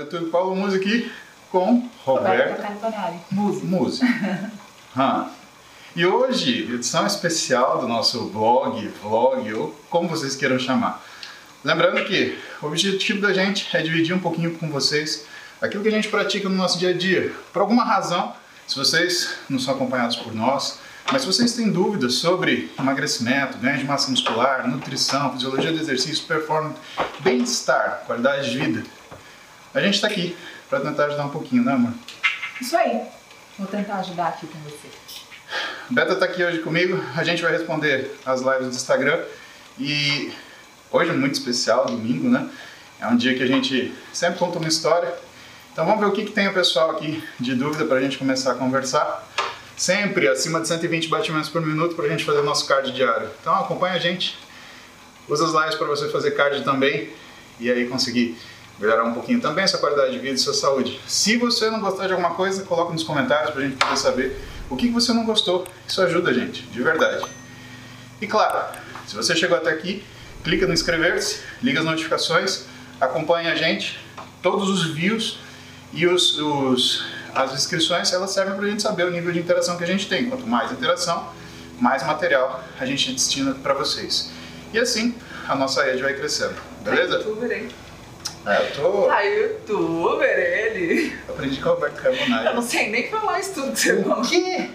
[0.00, 1.12] YouTube, Paulo Musi aqui
[1.50, 2.60] com Roberto.
[4.96, 5.26] Hum.
[5.96, 11.00] E hoje, edição especial do nosso blog, vlog, ou como vocês queiram chamar.
[11.62, 15.24] Lembrando que o objetivo da gente é dividir um pouquinho com vocês
[15.62, 17.32] aquilo que a gente pratica no nosso dia a dia.
[17.52, 18.34] Por alguma razão,
[18.66, 20.80] se vocês não são acompanhados por nós,
[21.12, 26.26] mas se vocês têm dúvidas sobre emagrecimento, ganho de massa muscular, nutrição, fisiologia do exercício,
[26.26, 26.76] performance,
[27.20, 28.82] bem-estar, qualidade de vida,
[29.74, 30.36] a gente está aqui
[30.70, 31.92] para tentar ajudar um pouquinho, né, amor?
[32.60, 33.02] Isso aí.
[33.58, 34.88] Vou tentar ajudar aqui com você.
[35.90, 37.02] Beta está aqui hoje comigo.
[37.16, 39.20] A gente vai responder as lives do Instagram
[39.78, 40.32] e
[40.90, 42.48] hoje é muito especial, domingo, né?
[43.00, 45.12] É um dia que a gente sempre conta uma história.
[45.72, 48.16] Então vamos ver o que, que tem o pessoal aqui de dúvida para a gente
[48.16, 49.28] começar a conversar.
[49.76, 53.28] Sempre acima de 120 batimentos por minuto para a gente fazer o nosso card diário.
[53.40, 54.38] Então acompanha a gente.
[55.28, 57.10] Usa as lives para você fazer card também
[57.58, 58.38] e aí conseguir
[58.78, 61.00] melhorar um pouquinho também sua qualidade de vida e sua saúde.
[61.06, 64.40] Se você não gostar de alguma coisa, coloca nos comentários para a gente poder saber
[64.68, 65.66] o que você não gostou.
[65.86, 67.24] Isso ajuda a gente, de verdade.
[68.20, 68.76] E claro,
[69.06, 70.04] se você chegou até aqui,
[70.42, 72.64] clica no inscrever-se, liga as notificações,
[73.00, 73.98] acompanha a gente,
[74.42, 75.38] todos os views
[75.92, 79.76] e os, os as inscrições elas servem para a gente saber o nível de interação
[79.76, 80.28] que a gente tem.
[80.28, 81.28] Quanto mais interação,
[81.80, 84.30] mais material a gente destina para vocês.
[84.72, 85.14] E assim
[85.48, 87.18] a nossa rede vai crescendo, beleza?
[87.18, 87.24] Tá
[88.46, 89.02] É, eu tô.
[89.06, 91.18] Tá youtuber ele.
[91.28, 92.46] Aprendi com o Roberto Carbonari.
[92.46, 94.20] Eu não sei nem falar isso tudo que você falou.
[94.22, 94.70] O quê?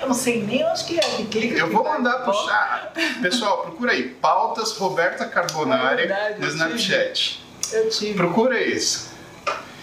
[0.00, 1.00] Eu não sei nem onde que é.
[1.00, 2.92] Que clica Eu vou mandar puxar.
[3.20, 4.08] Pessoal, procura aí.
[4.08, 7.44] Pautas Roberta Carbonari É verdade, no Snapchat.
[7.72, 8.14] Eu tive.
[8.14, 9.10] Procura isso.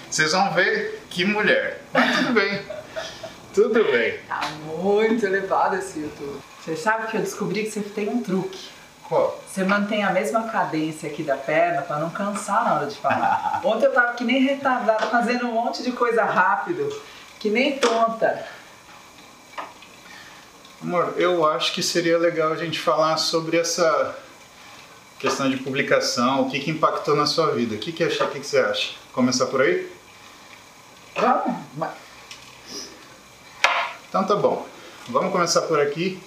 [0.10, 1.82] Vocês vão ver que mulher.
[1.94, 2.62] Mas tudo bem.
[3.54, 4.18] Tudo bem.
[4.28, 6.40] Tá muito elevado esse YouTube.
[6.64, 8.75] Você sabe que eu descobri que você tem um truque.
[9.08, 9.40] Qual?
[9.48, 13.62] Você mantém a mesma cadência aqui da perna pra não cansar na hora de falar.
[13.64, 16.90] Ontem eu tava que nem retardada, fazendo um monte de coisa rápido,
[17.40, 18.46] que nem tonta.
[20.82, 24.16] Amor, eu acho que seria legal a gente falar sobre essa
[25.20, 27.76] questão de publicação, o que, que impactou na sua vida.
[27.76, 28.94] O que, que, acha, o que, que você acha?
[29.14, 29.90] Começar por aí?
[31.16, 31.56] Vamos?
[34.10, 34.66] Então tá bom.
[35.08, 36.22] Vamos começar por aqui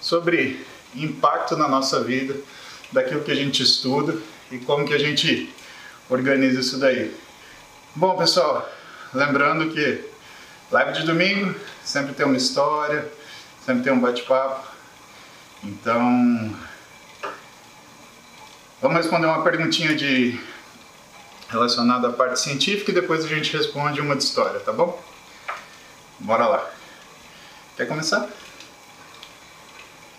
[0.00, 0.64] sobre
[0.94, 2.34] impacto na nossa vida,
[2.92, 4.16] daquilo que a gente estuda
[4.50, 5.52] e como que a gente
[6.08, 7.14] organiza isso daí.
[7.94, 8.68] Bom, pessoal,
[9.12, 10.04] lembrando que
[10.70, 11.54] live de domingo
[11.84, 13.10] sempre tem uma história,
[13.64, 14.68] sempre tem um bate-papo.
[15.64, 16.54] Então,
[18.80, 20.38] vamos responder uma perguntinha de
[21.48, 25.00] relacionada à parte científica e depois a gente responde uma de história, tá bom?
[26.18, 26.70] Bora lá.
[27.76, 28.28] Quer começar?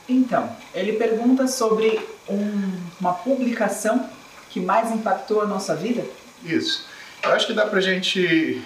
[0.07, 1.99] Então, ele pergunta sobre
[2.29, 4.09] um- uma publicação
[4.49, 6.03] que mais impactou a nossa vida.
[6.43, 6.85] Isso.
[7.23, 8.61] Eu acho que dá pra gente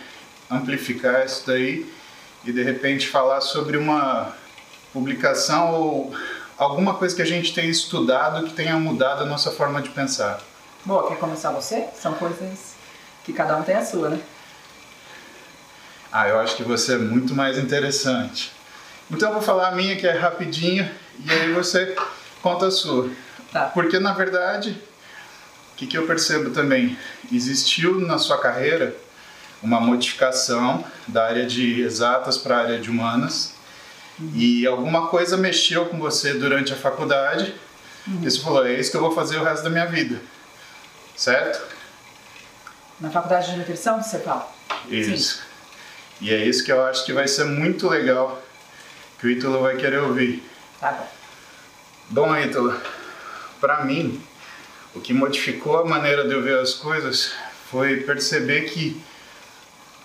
[0.50, 1.86] amplificar isso daí
[2.44, 4.34] e de repente falar sobre uma
[4.92, 6.14] publicação ou
[6.58, 10.40] alguma coisa que a gente tenha estudado que tenha mudado a nossa forma de pensar.
[10.84, 11.86] Boa, quer começar você?
[12.02, 12.74] São coisas
[13.24, 14.19] que cada um tem a sua, né?
[16.12, 18.52] Ah, eu acho que você é muito mais interessante.
[19.12, 20.90] Então eu vou falar a minha que é rapidinho
[21.25, 21.95] e aí você
[22.41, 23.09] conta a sua.
[23.51, 23.66] Tá.
[23.66, 24.81] Porque na verdade,
[25.73, 26.97] o que, que eu percebo também?
[27.31, 28.95] Existiu na sua carreira
[29.61, 33.53] uma modificação da área de exatas para a área de humanas
[34.33, 37.56] e alguma coisa mexeu com você durante a faculdade
[38.07, 40.19] e você falou: é isso que eu vou fazer o resto da minha vida.
[41.16, 41.61] Certo?
[43.00, 44.51] Na faculdade de nutrição, você fala?
[44.89, 45.41] Isso.
[46.22, 48.41] E é isso que eu acho que vai ser muito legal
[49.19, 50.44] que o Ítalo vai querer ouvir.
[50.79, 51.07] Tá bom.
[52.09, 52.79] Bom, Ítalo,
[53.59, 54.21] para mim,
[54.93, 57.33] o que modificou a maneira de eu ver as coisas
[57.69, 59.01] foi perceber que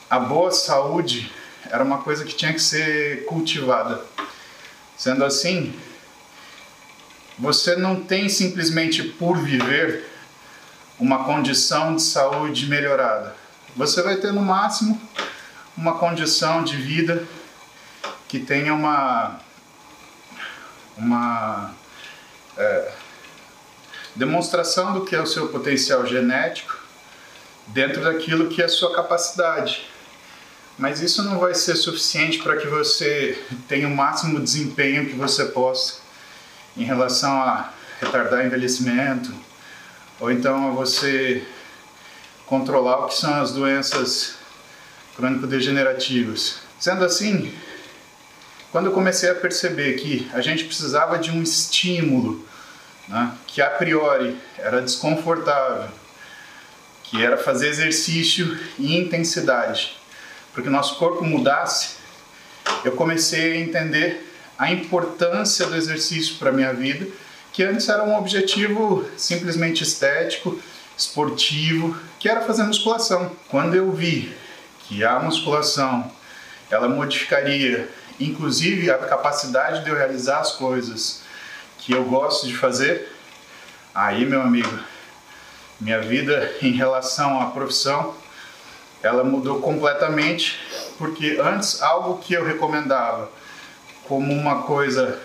[0.08, 1.32] a boa saúde
[1.70, 4.02] era uma coisa que tinha que ser cultivada.
[4.96, 5.74] Sendo assim,
[7.38, 10.04] você não tem simplesmente por viver
[10.98, 13.34] uma condição de saúde melhorada.
[13.76, 15.00] Você vai ter no máximo
[15.76, 17.26] uma condição de vida
[18.28, 19.40] que tenha uma
[20.96, 21.72] uma
[22.56, 22.92] é,
[24.14, 26.78] demonstração do que é o seu potencial genético
[27.68, 29.86] dentro daquilo que é a sua capacidade.
[30.78, 35.46] Mas isso não vai ser suficiente para que você tenha o máximo desempenho que você
[35.46, 36.00] possa
[36.76, 39.32] em relação a retardar envelhecimento
[40.18, 41.46] ou então a você
[42.46, 44.36] controlar o que são as doenças
[45.16, 46.58] crônico-degenerativas.
[46.78, 47.52] Sendo assim,
[48.72, 52.42] quando eu comecei a perceber que a gente precisava de um estímulo
[53.06, 55.90] né, que a priori era desconfortável,
[57.04, 59.94] que era fazer exercício em intensidade.
[60.54, 61.96] Para que nosso corpo mudasse,
[62.82, 64.26] eu comecei a entender
[64.58, 67.06] a importância do exercício para minha vida,
[67.52, 70.58] que antes era um objetivo simplesmente estético,
[70.96, 73.36] esportivo, que era fazer musculação.
[73.48, 74.34] Quando eu vi
[74.84, 76.10] que a musculação
[76.70, 77.88] ela modificaria
[78.24, 81.22] inclusive a capacidade de eu realizar as coisas
[81.78, 83.10] que eu gosto de fazer,
[83.94, 84.78] aí meu amigo,
[85.80, 88.14] minha vida em relação à profissão,
[89.02, 90.60] ela mudou completamente,
[90.96, 93.28] porque antes algo que eu recomendava
[94.06, 95.20] como uma coisa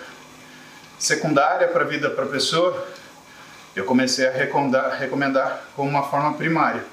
[0.97, 2.87] secundária para a vida para a pessoa,
[3.75, 6.83] eu comecei a recomendar, recomendar como uma forma primária.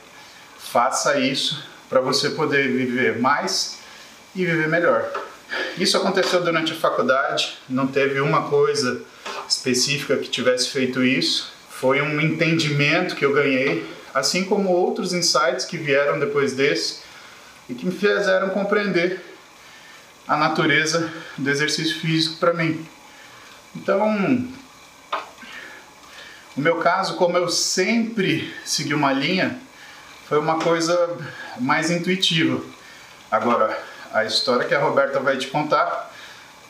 [0.59, 3.79] Faça isso para você poder viver mais
[4.35, 5.11] e viver melhor.
[5.79, 9.03] Isso aconteceu durante a faculdade, não teve uma coisa
[9.49, 11.53] específica que tivesse feito isso.
[11.69, 13.85] Foi um entendimento que eu ganhei,
[14.15, 17.01] assim como outros insights que vieram depois desse
[17.69, 19.21] e que me fizeram compreender
[20.27, 22.87] a natureza do exercício físico para mim.
[23.75, 24.49] Então,
[26.57, 29.59] o meu caso, como eu sempre segui uma linha,
[30.29, 31.19] foi uma coisa
[31.59, 32.63] mais intuitiva.
[33.31, 33.77] Agora,
[34.15, 36.11] a história que a Roberta vai te contar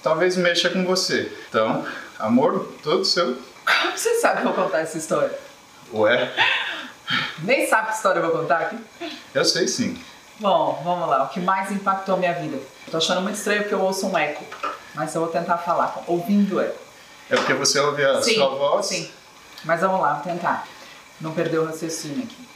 [0.03, 1.31] talvez mexa com você.
[1.49, 1.87] Então,
[2.19, 3.37] amor, todo seu.
[3.65, 5.39] Como você sabe que eu vou contar essa história?
[5.93, 6.33] Ué?
[7.41, 8.79] Nem sabe que história eu vou contar aqui?
[9.35, 10.03] Eu sei sim.
[10.41, 11.25] Bom, vamos lá.
[11.25, 12.59] O que mais impactou a minha vida?
[12.91, 14.45] Tô achando muito estranho porque eu ouço um eco,
[14.95, 16.79] mas eu vou tentar falar ouvindo eco.
[17.31, 18.87] É porque você ouve a sim, sua voz?
[18.87, 19.11] Sim,
[19.65, 20.67] mas vamos lá, vou tentar.
[21.21, 22.49] Não perder o raciocínio aqui.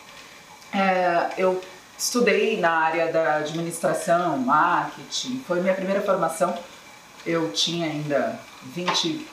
[0.77, 1.63] É, eu
[1.99, 6.57] Estudei na área da administração, marketing, foi minha primeira formação.
[7.27, 9.29] Eu tinha ainda 20 e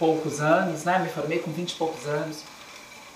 [0.00, 0.98] poucos anos, né?
[0.98, 2.42] Me formei com 20 e poucos anos.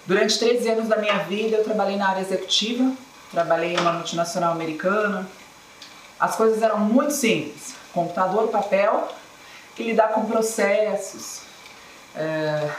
[0.06, 2.92] Durante 13 anos da minha vida eu trabalhei na área executiva,
[3.32, 5.28] trabalhei em uma multinacional americana.
[6.20, 9.08] As coisas eram muito simples: computador, papel
[9.76, 11.40] e lidar com processos.
[12.14, 12.70] É...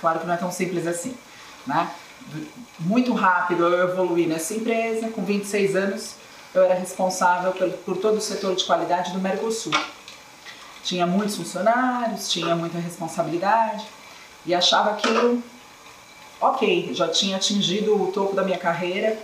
[0.00, 1.16] Claro que não é tão simples assim,
[1.64, 1.88] né?
[2.80, 5.08] Muito rápido eu evoluí nessa empresa.
[5.08, 6.14] Com 26 anos,
[6.54, 9.72] eu era responsável por, por todo o setor de qualidade do Mercosul.
[10.82, 13.84] Tinha muitos funcionários, tinha muita responsabilidade
[14.44, 15.42] e achava aquilo
[16.40, 19.18] ok, já tinha atingido o topo da minha carreira,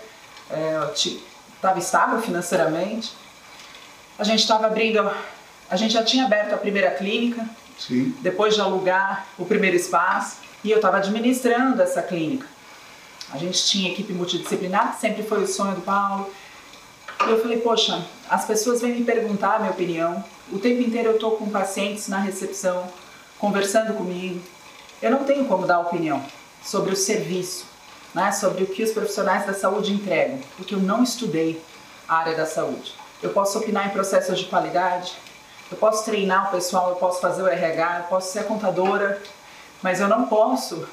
[0.49, 3.13] estava é, estável financeiramente.
[4.19, 5.11] A gente estava abrindo,
[5.71, 7.47] a gente já tinha aberto a primeira clínica,
[7.79, 8.15] Sim.
[8.21, 12.47] depois de alugar o primeiro espaço, e eu estava administrando essa clínica.
[13.33, 16.31] A gente tinha equipe multidisciplinar, sempre foi o sonho do Paulo.
[17.27, 20.23] Eu falei, poxa, as pessoas vêm me perguntar a minha opinião.
[20.53, 22.87] O tempo inteiro eu estou com pacientes na recepção,
[23.39, 24.41] conversando comigo.
[25.01, 26.23] Eu não tenho como dar opinião
[26.63, 27.65] sobre o serviço,
[28.15, 28.31] né?
[28.33, 31.63] sobre o que os profissionais da saúde entregam, porque eu não estudei
[32.07, 32.93] a área da saúde.
[33.23, 35.15] Eu posso opinar em processos de qualidade,
[35.71, 39.23] eu posso treinar o pessoal, eu posso fazer o RH, eu posso ser a contadora,
[39.81, 40.87] mas eu não posso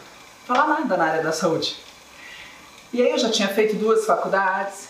[0.45, 1.88] falar nada na área da saúde.
[2.91, 4.89] E aí eu já tinha feito duas faculdades,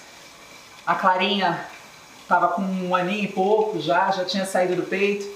[0.86, 1.66] a Clarinha
[2.22, 5.28] estava com um aninho e pouco já, já tinha saído do peito.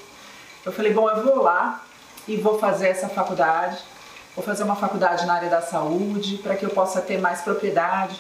[0.65, 1.83] Eu falei, bom, eu vou lá
[2.27, 3.77] e vou fazer essa faculdade,
[4.36, 8.15] vou fazer uma faculdade na área da saúde para que eu possa ter mais propriedade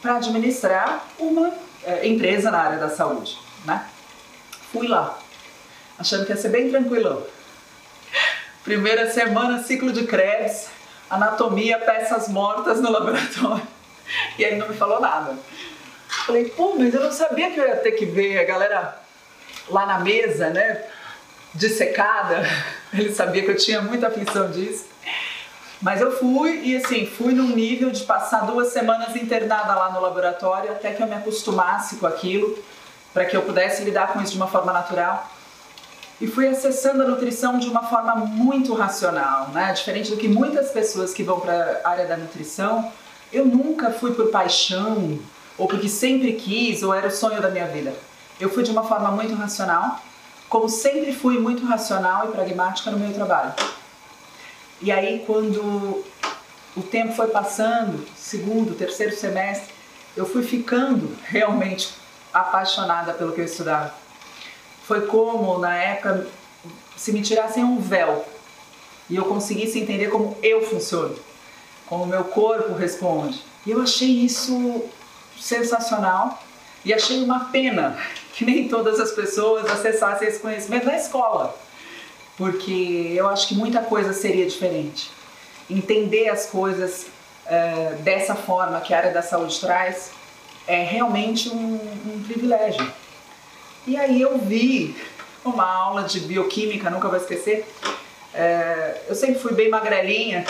[0.00, 1.52] para administrar uma
[1.84, 3.86] é, empresa na área da saúde, né?
[4.72, 5.18] Fui lá,
[5.98, 7.22] achando que ia ser bem tranquilão.
[8.64, 10.68] Primeira semana, ciclo de créditos,
[11.10, 13.71] anatomia, peças mortas no laboratório.
[14.38, 15.36] E ele não me falou nada.
[16.26, 19.02] Falei, pô, mas eu não sabia que eu ia ter que ver a galera
[19.68, 20.84] lá na mesa, né?
[21.54, 22.42] Dissecada.
[22.92, 24.86] Ele sabia que eu tinha muita aflição disso.
[25.80, 30.00] Mas eu fui e assim, fui num nível de passar duas semanas internada lá no
[30.00, 32.56] laboratório até que eu me acostumasse com aquilo,
[33.12, 35.28] para que eu pudesse lidar com isso de uma forma natural.
[36.20, 39.72] E fui acessando a nutrição de uma forma muito racional, né?
[39.72, 42.92] Diferente do que muitas pessoas que vão para a área da nutrição
[43.32, 45.18] eu nunca fui por paixão,
[45.56, 47.94] ou porque sempre quis, ou era o sonho da minha vida.
[48.38, 50.00] Eu fui de uma forma muito racional,
[50.48, 53.54] como sempre fui muito racional e pragmática no meu trabalho.
[54.82, 56.04] E aí, quando
[56.76, 59.72] o tempo foi passando, segundo, terceiro semestre,
[60.14, 61.94] eu fui ficando realmente
[62.32, 63.94] apaixonada pelo que eu estudava.
[64.84, 66.26] Foi como, na época,
[66.96, 68.24] se me tirassem um véu
[69.08, 71.16] e eu conseguisse entender como eu funciono
[71.92, 73.38] como o meu corpo responde.
[73.66, 74.82] E eu achei isso
[75.38, 76.42] sensacional
[76.82, 77.98] e achei uma pena
[78.32, 81.54] que nem todas as pessoas acessassem esse conhecimento na escola,
[82.38, 85.10] porque eu acho que muita coisa seria diferente.
[85.68, 87.08] Entender as coisas
[87.44, 90.12] é, dessa forma que a área da saúde traz
[90.66, 92.90] é realmente um, um privilégio.
[93.86, 94.96] E aí eu vi
[95.44, 97.66] uma aula de bioquímica, nunca vou esquecer.
[98.32, 100.46] É, eu sempre fui bem magrelinha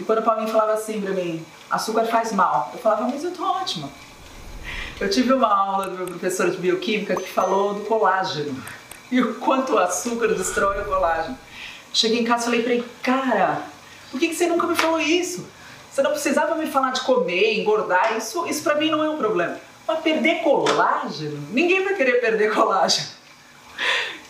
[0.00, 3.32] e quando o Paulinho falava assim pra mim, açúcar faz mal, eu falava, mas eu
[3.32, 3.90] tô ótima.
[4.98, 8.62] Eu tive uma aula do meu professor de bioquímica que falou do colágeno
[9.12, 11.38] e o quanto o açúcar destrói o colágeno.
[11.92, 13.62] Cheguei em casa e falei pra ele, cara,
[14.10, 15.46] por que, que você nunca me falou isso?
[15.90, 19.18] Você não precisava me falar de comer, engordar, isso, isso pra mim não é um
[19.18, 19.58] problema.
[19.86, 21.46] Mas perder colágeno?
[21.50, 23.08] Ninguém vai querer perder colágeno.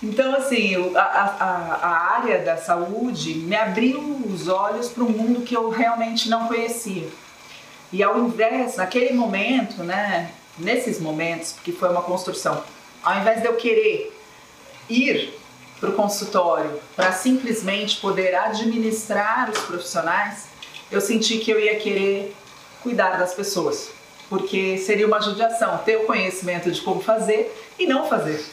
[0.02, 4.00] Então, assim, a, a, a área da saúde me abriu
[4.32, 7.06] os olhos para um mundo que eu realmente não conhecia.
[7.92, 12.62] E ao invés, naquele momento, né, nesses momentos, porque foi uma construção,
[13.02, 14.16] ao invés de eu querer
[14.88, 15.34] ir
[15.78, 20.48] para o consultório para simplesmente poder administrar os profissionais,
[20.90, 22.34] eu senti que eu ia querer
[22.82, 23.90] cuidar das pessoas,
[24.28, 28.44] porque seria uma judiação ter o conhecimento de como fazer e não fazer.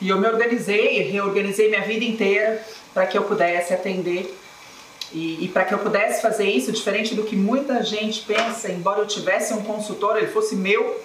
[0.00, 4.36] E eu me organizei, reorganizei minha vida inteira para que eu pudesse atender
[5.12, 9.00] e, e para que eu pudesse fazer isso, diferente do que muita gente pensa, embora
[9.00, 11.00] eu tivesse um consultor, ele fosse meu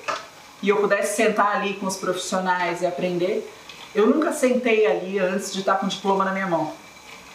[0.61, 3.47] e eu pudesse sentar ali com os profissionais e aprender,
[3.93, 6.73] eu nunca sentei ali antes de estar com o diploma na minha mão,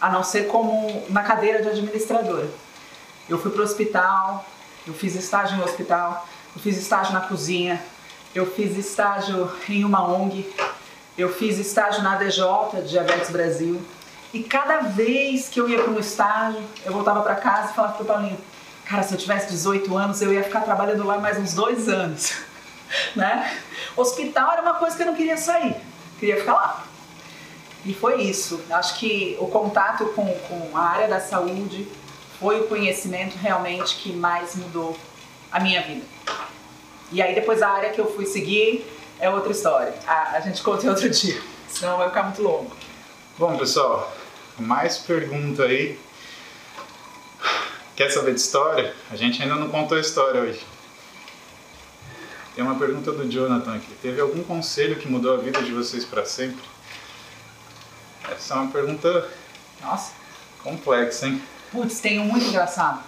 [0.01, 2.49] a não ser como na cadeira de administradora.
[3.29, 4.45] Eu fui para o hospital,
[4.87, 7.83] eu fiz estágio no hospital, eu fiz estágio na cozinha,
[8.35, 10.47] eu fiz estágio em uma ONG,
[11.17, 12.45] eu fiz estágio na DJ,
[12.87, 13.81] Diabetes Brasil,
[14.33, 17.95] e cada vez que eu ia para um estágio, eu voltava para casa e falava
[17.95, 18.39] para o Paulinho,
[18.85, 22.35] cara, se eu tivesse 18 anos, eu ia ficar trabalhando lá mais uns dois anos,
[23.15, 23.59] né?
[23.97, 25.77] Hospital era uma coisa que eu não queria sair,
[26.19, 26.85] queria ficar lá.
[27.87, 28.61] E foi isso.
[28.71, 31.87] Acho que o contato com, com a área da saúde
[32.41, 34.97] foi o conhecimento realmente que mais mudou
[35.53, 36.05] a minha vida.
[37.13, 38.85] E aí depois a área que eu fui seguir
[39.19, 39.95] é outra história.
[40.07, 42.71] A, a gente conta em outro dia, senão vai ficar muito longo.
[43.39, 44.13] Bom, pessoal,
[44.59, 45.99] mais pergunta aí.
[47.97, 48.95] Quer saber de história?
[49.11, 50.65] A gente ainda não contou a história hoje.
[52.55, 53.93] Tem uma pergunta do Jonathan aqui.
[54.01, 56.63] Teve algum conselho que mudou a vida de vocês para sempre?
[58.31, 59.29] Essa é uma pergunta
[59.83, 60.13] Nossa.
[60.63, 61.43] complexa, hein?
[61.73, 63.03] Putz, tem um muito engraçado.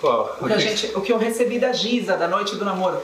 [0.00, 0.36] Qual?
[0.40, 3.02] O que, gente, o que eu recebi da Giza, da noite do namoro.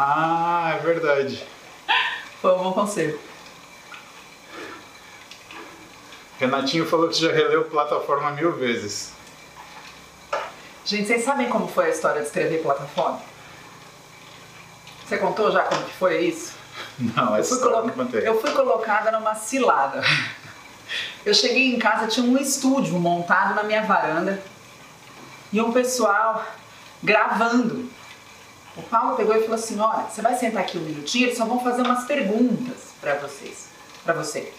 [0.00, 1.44] Ah, é verdade.
[2.40, 3.18] Foi um bom conselho.
[6.38, 9.10] Renatinho falou que já releu plataforma mil vezes.
[10.84, 13.20] Gente, vocês sabem como foi a história de escrever plataforma?
[15.04, 16.52] Você contou já como que foi isso?
[16.98, 18.28] Não, Eu essa fui, história eu colo- não contei.
[18.28, 20.00] eu fui colocada numa cilada.
[21.26, 24.40] Eu cheguei em casa, tinha um estúdio montado na minha varanda
[25.52, 26.46] e um pessoal
[27.02, 27.90] gravando.
[28.78, 31.60] O Paulo pegou e falou assim: Olha, você vai sentar aqui um minutinho, só vão
[31.60, 33.68] fazer umas perguntas para vocês,
[34.04, 34.52] para você.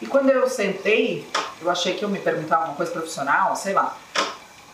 [0.00, 1.28] E quando eu sentei,
[1.60, 3.96] eu achei que eu me perguntar alguma coisa profissional, sei lá.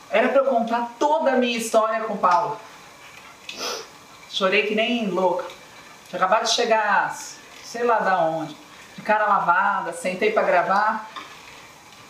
[0.08, 2.58] Era para eu contar toda a minha história com o Paulo.
[4.30, 5.44] Chorei que nem louca.
[6.08, 7.14] Tinha acabado de chegar,
[7.64, 8.56] sei lá da onde,
[8.94, 11.10] de cara lavada, sentei para gravar.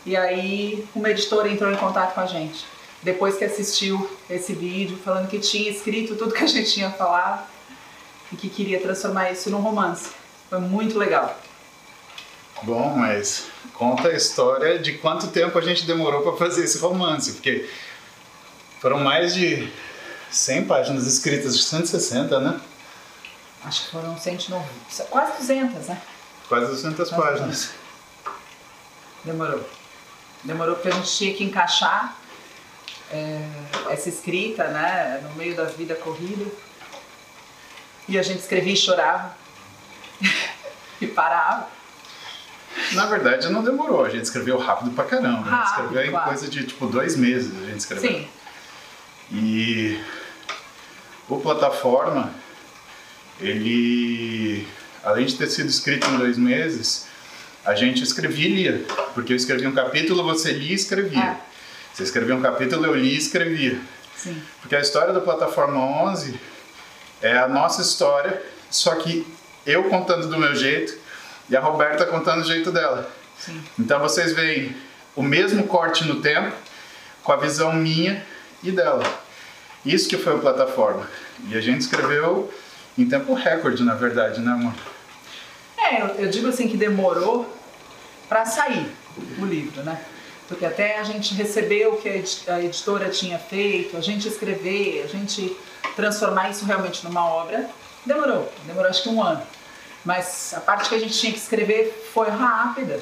[0.04, 2.66] E aí uma editora entrou em contato com a gente.
[3.02, 7.46] Depois que assistiu esse vídeo, falando que tinha escrito tudo que a gente tinha falado
[8.32, 10.10] e que queria transformar isso num romance.
[10.50, 11.38] Foi muito legal.
[12.62, 17.32] Bom, mas conta a história de quanto tempo a gente demorou para fazer esse romance,
[17.32, 17.68] porque
[18.80, 19.72] foram mais de
[20.30, 22.60] 100 páginas escritas, de 160, né?
[23.64, 24.68] Acho que foram 190,
[25.08, 26.02] quase 200, né?
[26.48, 27.70] Quase 200 Quase páginas.
[29.24, 29.68] Demorou.
[30.42, 32.16] Demorou porque a gente tinha que encaixar
[33.10, 33.40] é,
[33.90, 36.44] essa escrita, né, no meio da vida corrida.
[38.08, 39.36] E a gente escrevia e chorava.
[41.00, 41.68] e parava.
[42.92, 45.40] Na verdade, não demorou, a gente escreveu rápido pra caramba.
[45.40, 46.28] A gente Rápido, escreveu em claro.
[46.28, 48.10] coisa de tipo dois meses a gente escreveu.
[48.10, 48.28] Sim,
[49.32, 50.00] E
[51.28, 52.32] o plataforma,
[53.40, 54.66] ele,
[55.02, 57.06] além de ter sido escrito em dois meses,
[57.64, 58.86] a gente escrevia e lia.
[59.14, 61.20] Porque eu escrevia um capítulo, você lia e escrevia.
[61.20, 61.47] Ah.
[61.98, 63.76] Você escrevia um capítulo, eu lia e escrevia.
[64.14, 64.40] sim.
[64.60, 66.38] Porque a história da Plataforma 11
[67.20, 68.40] é a nossa história,
[68.70, 69.26] só que
[69.66, 70.96] eu contando do meu jeito
[71.50, 73.10] e a Roberta contando do jeito dela.
[73.36, 73.60] Sim.
[73.76, 74.76] Então vocês veem
[75.16, 76.54] o mesmo corte no tempo,
[77.24, 78.24] com a visão minha
[78.62, 79.02] e dela.
[79.84, 81.04] Isso que foi o Plataforma.
[81.48, 82.48] E a gente escreveu
[82.96, 84.74] em tempo recorde, na verdade, né, amor?
[85.76, 87.58] É, eu, eu digo assim que demorou
[88.28, 88.88] pra sair
[89.40, 90.00] o livro, né?
[90.48, 95.06] Porque até a gente receber o que a editora tinha feito, a gente escrever, a
[95.06, 95.54] gente
[95.94, 97.68] transformar isso realmente numa obra,
[98.04, 98.50] demorou.
[98.64, 99.42] Demorou acho que um ano.
[100.04, 102.98] Mas a parte que a gente tinha que escrever foi rápida.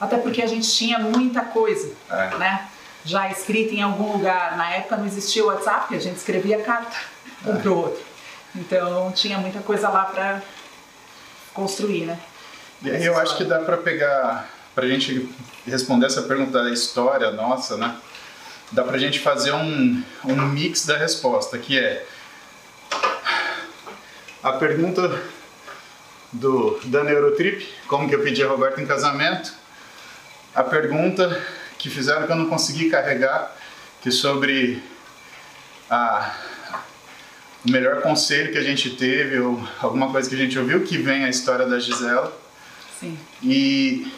[0.00, 2.36] Até porque a gente tinha muita coisa, é.
[2.36, 2.68] né?
[3.04, 4.56] Já escrita em algum lugar.
[4.56, 6.96] Na época não existia o WhatsApp, a gente escrevia carta
[7.46, 7.60] um é.
[7.60, 8.02] pro outro.
[8.54, 10.42] Então tinha muita coisa lá para
[11.54, 12.18] construir, né?
[12.82, 15.26] E aí eu acho que dá para pegar, para a gente
[15.66, 17.96] responder essa pergunta da história nossa, né?
[18.70, 22.06] Dá para a gente fazer um, um mix da resposta, que é
[24.42, 25.18] a pergunta
[26.30, 29.50] do, da Neurotrip, como que eu pedi a Roberto em casamento,
[30.54, 31.42] a pergunta
[31.78, 33.56] que fizeram que eu não consegui carregar,
[34.02, 34.82] que sobre
[35.88, 36.36] a,
[37.66, 40.98] o melhor conselho que a gente teve ou alguma coisa que a gente ouviu, que
[40.98, 42.30] vem a história da Gisela.
[43.00, 43.18] Sim.
[43.42, 44.12] E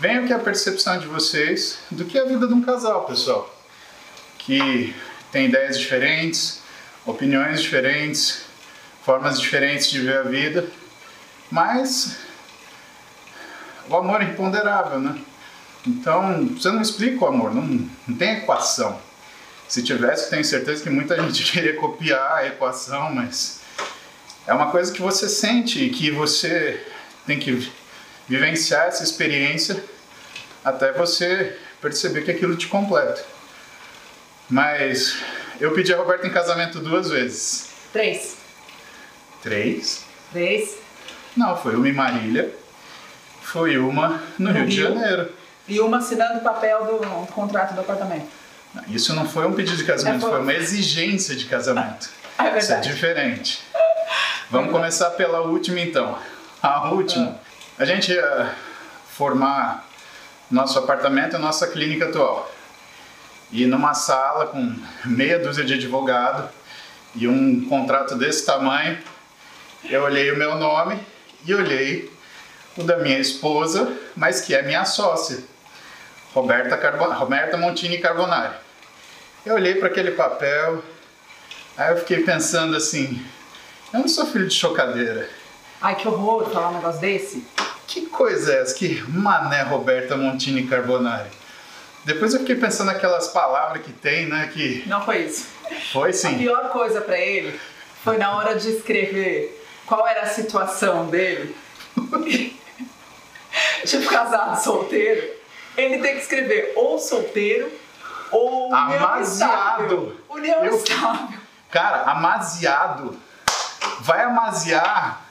[0.00, 2.62] vem o que é a percepção de vocês do que é a vida de um
[2.62, 3.54] casal, pessoal.
[4.38, 4.96] Que
[5.30, 6.62] tem ideias diferentes,
[7.04, 8.46] opiniões diferentes,
[9.04, 10.66] formas diferentes de ver a vida,
[11.50, 12.16] mas
[13.90, 15.20] o amor é imponderável, né?
[15.86, 18.98] Então, você não explica o amor, não, não tem equação.
[19.68, 23.60] Se tivesse, tenho certeza que muita gente queria copiar a equação, mas
[24.46, 26.86] é uma coisa que você sente e que você
[27.26, 27.70] tem que
[28.26, 29.89] vivenciar essa experiência
[30.64, 33.24] até você perceber que aquilo te completa.
[34.48, 35.16] Mas
[35.60, 37.70] eu pedi a Roberta em casamento duas vezes.
[37.92, 38.36] Três.
[39.42, 40.04] Três?
[40.32, 40.76] Três.
[41.36, 42.52] Não, foi uma em Marília,
[43.42, 45.32] foi uma no, no Rio, Rio, de Janeiro.
[45.66, 48.26] E uma assinando o papel do contrato do apartamento.
[48.88, 50.30] Isso não foi um pedido de casamento, é, foi...
[50.30, 52.10] foi uma exigência de casamento.
[52.38, 52.64] é verdade.
[52.64, 53.60] Isso é diferente.
[54.50, 56.18] Vamos começar pela última então.
[56.62, 57.38] A última.
[57.78, 58.54] A gente ia
[59.10, 59.89] formar
[60.50, 62.50] nosso apartamento e nossa clínica atual.
[63.52, 66.48] E numa sala com meia dúzia de advogado
[67.14, 68.98] e um contrato desse tamanho,
[69.84, 70.98] eu olhei o meu nome
[71.44, 72.12] e olhei
[72.76, 75.38] o da minha esposa, mas que é minha sócia,
[76.32, 77.12] Roberta, Carbon...
[77.12, 78.54] Roberta Montini Carbonari.
[79.44, 80.82] Eu olhei para aquele papel,
[81.76, 83.24] aí eu fiquei pensando assim:
[83.92, 85.28] eu não sou filho de chocadeira.
[85.80, 87.44] Ai, que horror falar um negócio desse.
[87.90, 88.72] Que coisa é essa?
[88.72, 91.28] Que mané Roberta Montini Carbonari.
[92.04, 94.48] Depois eu fiquei pensando naquelas palavras que tem, né?
[94.52, 94.84] Que...
[94.86, 95.48] Não foi isso.
[95.92, 96.36] Foi sim.
[96.36, 97.58] A pior coisa para ele
[98.04, 101.54] foi na hora de escrever qual era a situação dele.
[103.84, 105.28] tipo, casado, solteiro.
[105.76, 107.72] Ele tem que escrever ou solteiro
[108.30, 110.16] ou amaziado.
[110.28, 111.40] União Eu, estável.
[111.68, 113.18] Cara, amaziado.
[113.98, 115.29] Vai amaziar.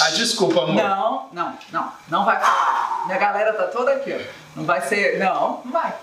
[0.00, 0.74] Ah, desculpa, amor.
[0.74, 1.92] Não, não, não.
[2.08, 3.04] Não vai falar.
[3.06, 4.34] Minha galera tá toda aqui, ó.
[4.56, 5.18] Não vai ser.
[5.18, 5.94] Não, não vai.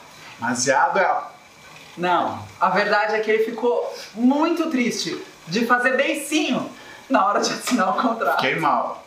[0.41, 1.21] Amaziado é.
[1.97, 2.43] Não.
[2.59, 6.69] A verdade é que ele ficou muito triste de fazer beicinho
[7.09, 8.41] na hora de assinar o contrato.
[8.41, 9.03] Fiquei mal.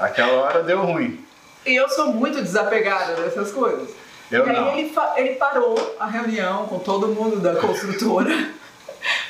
[0.00, 1.24] Aquela hora deu ruim.
[1.64, 3.90] E eu sou muito desapegada dessas coisas.
[4.30, 4.70] Eu e não.
[4.70, 8.30] aí ele, ele parou a reunião com todo mundo da construtora.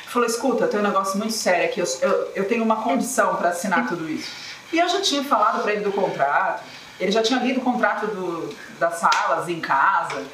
[0.07, 3.49] Falou, escuta, tem um negócio muito sério aqui, eu, eu, eu tenho uma condição para
[3.49, 4.31] assinar tudo isso.
[4.71, 6.63] E eu já tinha falado para ele do contrato,
[6.99, 10.25] ele já tinha lido o contrato do, das salas em casa,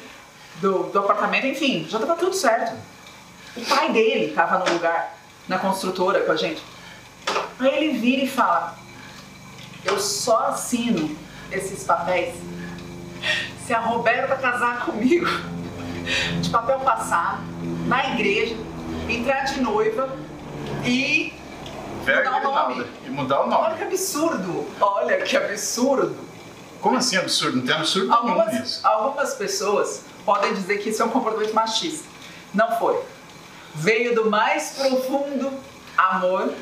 [0.60, 2.74] do, do apartamento, enfim, já estava tudo certo.
[3.56, 5.16] O pai dele estava no lugar,
[5.46, 6.62] na construtora com a gente.
[7.60, 8.76] Aí ele vira e fala:
[9.84, 11.16] Eu só assino
[11.52, 12.34] esses papéis
[13.66, 15.26] se a Roberta casar comigo
[16.40, 17.42] de papel passado,
[17.86, 18.56] na igreja,
[19.08, 20.14] entrar de noiva
[20.84, 21.32] e
[22.04, 22.86] mudar o nome.
[23.04, 23.64] E mudar o nome.
[23.64, 24.66] Olha que absurdo!
[24.80, 26.16] Olha que absurdo!
[26.80, 27.56] Como assim absurdo?
[27.56, 28.80] Não tem absurdo algumas, nenhum nisso.
[28.86, 32.06] Algumas pessoas podem dizer que isso é um comportamento machista.
[32.52, 33.00] Não foi.
[33.74, 35.52] Veio do mais profundo
[35.96, 36.52] amor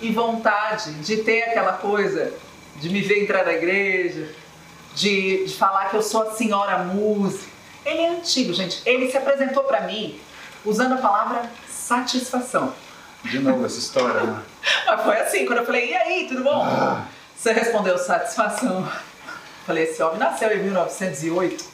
[0.00, 2.32] e vontade de ter aquela coisa
[2.76, 4.28] de me ver entrar na igreja,
[4.94, 7.50] de, de falar que eu sou a senhora música.
[7.84, 8.80] Ele é antigo, gente.
[8.84, 10.18] Ele se apresentou para mim
[10.64, 12.72] usando a palavra satisfação.
[13.30, 14.42] De novo essa história, né?
[14.86, 16.62] Mas foi assim, quando eu falei, e aí, tudo bom?
[16.62, 17.04] Ah.
[17.36, 18.88] Você respondeu satisfação.
[19.66, 21.64] Falei, esse homem nasceu em 1908.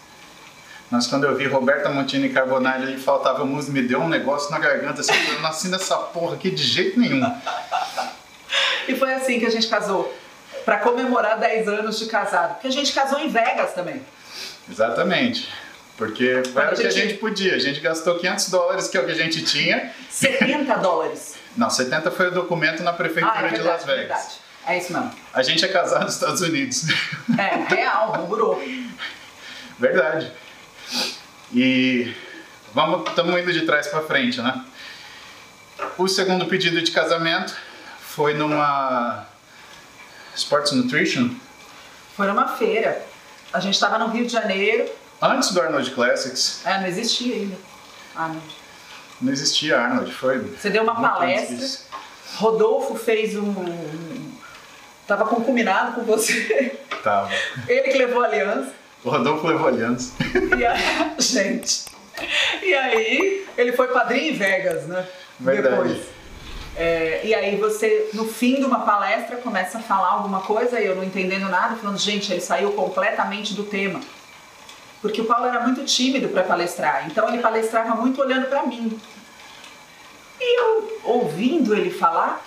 [0.91, 4.59] Mas quando eu vi Roberta Montini Carbonari, ele faltava música, me deu um negócio na
[4.59, 7.23] garganta, assim, eu nasci nessa porra aqui de jeito nenhum.
[8.87, 10.15] e foi assim que a gente casou
[10.65, 12.55] para comemorar 10 anos de casado.
[12.55, 14.03] Porque a gente casou em Vegas também.
[14.71, 15.49] Exatamente.
[15.97, 17.55] Porque foi o que a gente podia.
[17.55, 19.93] A gente gastou 500 dólares, que é o que a gente tinha.
[20.11, 21.37] 70 dólares.
[21.57, 24.09] Não, 70 foi o documento na prefeitura ah, é verdade, de Las Vegas.
[24.09, 24.43] Verdade.
[24.67, 25.12] É isso mesmo.
[25.35, 26.85] A gente é casado nos Estados Unidos.
[27.38, 28.62] É, real, burou.
[29.79, 30.31] Verdade.
[31.55, 32.15] E
[32.75, 34.65] vamos, estamos indo de trás para frente, né?
[35.97, 37.57] O segundo pedido de casamento
[38.01, 39.27] foi numa
[40.35, 41.31] Sports Nutrition.
[42.17, 43.03] Foi numa feira.
[43.53, 44.91] A gente estava no Rio de Janeiro.
[45.21, 46.61] Antes do Arnold Classics.
[46.65, 47.57] É, não existia ainda.
[48.15, 48.62] Arnold.
[49.23, 50.41] Não existia Arnold, foi.
[50.41, 51.67] Você deu uma palestra.
[52.37, 53.55] Rodolfo fez um.
[55.07, 56.77] Tava concombinado com você.
[57.05, 57.31] Tava.
[57.69, 58.73] Ele que levou a aliança.
[59.05, 60.13] O Rodolfo levou a aliança.
[60.59, 60.81] E aí,
[61.19, 61.85] gente.
[62.63, 65.07] E aí, ele foi padrinho em Vegas, né?
[65.39, 65.77] Verdade.
[65.77, 66.23] Depois.
[66.75, 70.87] É, e aí você, no fim de uma palestra, começa a falar alguma coisa e
[70.87, 74.01] eu não entendendo nada, falando, gente, ele saiu completamente do tema.
[75.03, 78.99] Porque o Paulo era muito tímido para palestrar, então ele palestrava muito olhando para mim.
[80.44, 82.44] E eu, ouvindo ele falar,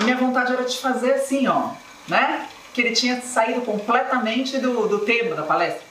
[0.00, 1.70] minha vontade era de fazer assim, ó,
[2.08, 2.48] né?
[2.74, 5.82] Que ele tinha saído completamente do, do tema da palestra.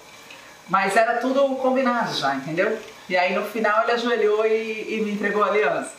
[0.67, 2.77] Mas era tudo combinado já, entendeu?
[3.07, 5.93] E aí no final ele ajoelhou e, e me entregou a aliança.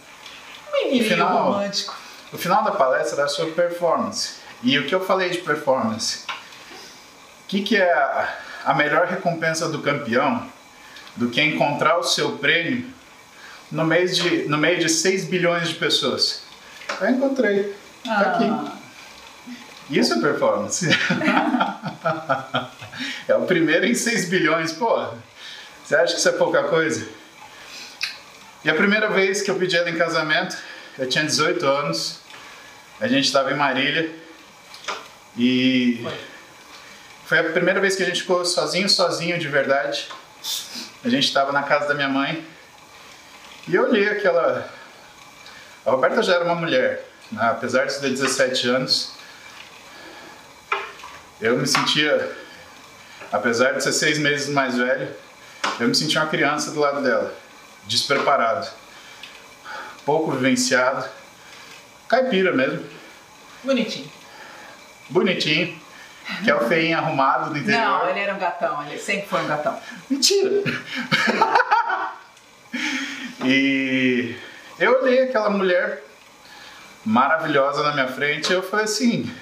[0.70, 1.96] Menininho final- romântico.
[2.30, 4.34] O final da palestra era sobre performance.
[4.62, 6.24] E o que eu falei de performance?
[6.28, 10.46] O que, que é a, a melhor recompensa do campeão
[11.16, 12.84] do que encontrar o seu prêmio
[13.70, 16.42] no, mês de, no meio de 6 bilhões de pessoas?
[17.00, 17.74] Eu encontrei.
[18.04, 18.44] Tá aqui.
[18.44, 18.72] Ah,
[19.90, 20.88] Isso é performance.
[23.28, 25.08] é o primeiro em 6 bilhões, pô.
[25.84, 27.06] Você acha que isso é pouca coisa?
[28.64, 30.56] E a primeira vez que eu pedi ela em casamento,
[30.98, 32.20] eu tinha 18 anos,
[33.00, 34.10] a gente estava em Marília
[35.36, 36.04] e
[37.24, 40.08] foi a primeira vez que a gente ficou sozinho, sozinho de verdade.
[41.04, 42.44] A gente estava na casa da minha mãe
[43.68, 44.68] e eu olhei aquela.
[45.84, 47.48] A Roberta já era uma mulher, né?
[47.50, 49.12] apesar de ter 17 anos.
[51.40, 52.36] Eu me sentia,
[53.30, 55.08] apesar de ser seis meses mais velho,
[55.78, 57.32] eu me sentia uma criança do lado dela,
[57.86, 58.66] despreparado,
[60.04, 61.08] pouco vivenciado,
[62.08, 62.84] caipira mesmo,
[63.62, 64.10] bonitinho.
[65.08, 65.80] bonitinho,
[66.42, 67.80] que é o feinho arrumado do interior.
[67.80, 69.78] Não, ele era um gatão, ele sempre foi um gatão.
[70.10, 70.50] Mentira!
[73.50, 74.36] e
[74.78, 76.04] eu olhei aquela mulher
[77.02, 79.32] maravilhosa na minha frente e eu falei assim,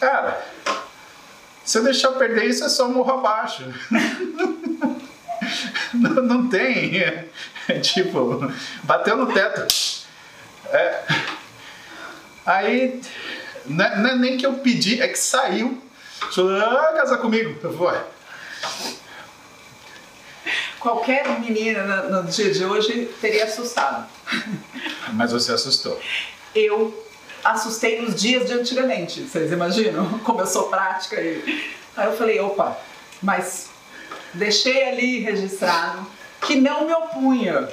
[0.00, 0.42] cara,
[1.62, 3.64] se eu deixar perder isso é só morro abaixo.
[5.92, 7.00] não, não tem.
[7.00, 7.26] É,
[7.68, 8.50] é tipo,
[8.84, 9.66] bateu no teto.
[10.70, 11.02] É.
[12.46, 13.02] Aí,
[13.66, 15.82] não é, não é nem que eu pedi, é que saiu.
[16.34, 17.60] Falou, ah, casar comigo.
[17.62, 18.04] Eu falei, "Ué,
[20.82, 24.04] Qualquer menina no, dia de hoje teria assustado.
[25.12, 25.96] Mas você assustou.
[26.52, 27.06] Eu
[27.44, 30.18] assustei nos dias de antigamente, vocês imaginam?
[30.20, 31.20] Como eu sou prática.
[31.20, 31.72] E...
[31.96, 32.76] Aí eu falei, opa,
[33.22, 33.70] mas
[34.34, 36.04] deixei ali registrado
[36.40, 37.68] que não me opunha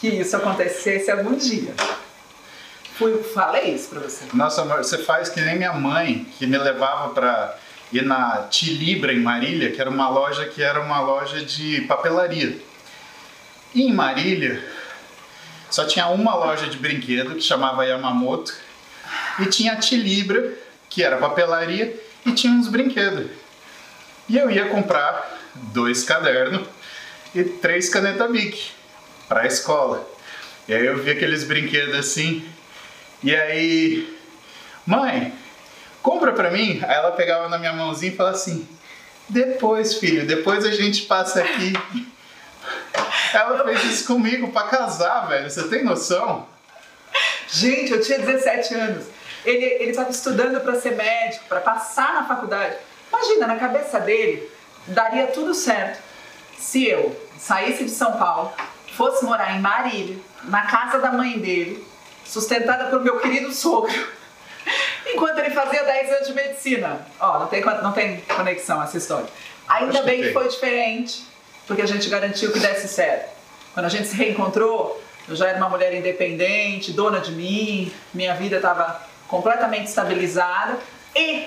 [0.00, 1.74] que isso acontecesse algum dia.
[2.96, 4.24] Fui, falei isso pra você.
[4.32, 7.58] Nossa, amor, você faz que nem minha mãe, que me levava pra
[7.92, 12.58] ir na Tilibra, em Marília, que era uma loja que era uma loja de papelaria.
[13.74, 14.64] E em Marília,
[15.70, 18.54] só tinha uma loja de brinquedo, que chamava Yamamoto,
[19.40, 20.52] e tinha a Tilibra,
[20.88, 23.30] que era papelaria, e tinha uns brinquedos.
[24.28, 26.66] E eu ia comprar dois cadernos
[27.34, 28.70] e três caneta Bic
[29.28, 30.08] para a escola.
[30.66, 32.48] E aí eu vi aqueles brinquedos assim,
[33.22, 34.16] e aí,
[34.86, 35.32] mãe,
[36.04, 36.80] compra pra mim.
[36.86, 38.68] Aí ela pegava na minha mãozinha e falava assim:
[39.28, 41.72] depois, filho, depois a gente passa aqui.
[43.32, 45.50] Ela fez isso comigo pra casar, velho.
[45.50, 46.46] Você tem noção?
[47.48, 49.06] Gente, eu tinha 17 anos.
[49.44, 52.76] Ele ele estava estudando para ser médico, para passar na faculdade.
[53.08, 54.48] Imagina, na cabeça dele,
[54.86, 56.00] daria tudo certo
[56.58, 58.52] se eu saísse de São Paulo,
[58.96, 61.86] fosse morar em Marília, na casa da mãe dele,
[62.24, 63.92] sustentada por meu querido sogro,
[65.14, 67.06] enquanto ele fazia 10 anos de medicina.
[67.20, 69.26] Ó, não tem, não tem conexão essa história.
[69.68, 70.32] Ainda Acho que bem que tem.
[70.32, 71.24] foi diferente,
[71.66, 73.32] porque a gente garantiu que desse certo.
[73.72, 78.34] Quando a gente se reencontrou, eu já era uma mulher independente, dona de mim, minha
[78.34, 80.78] vida estava completamente estabilizada
[81.16, 81.46] e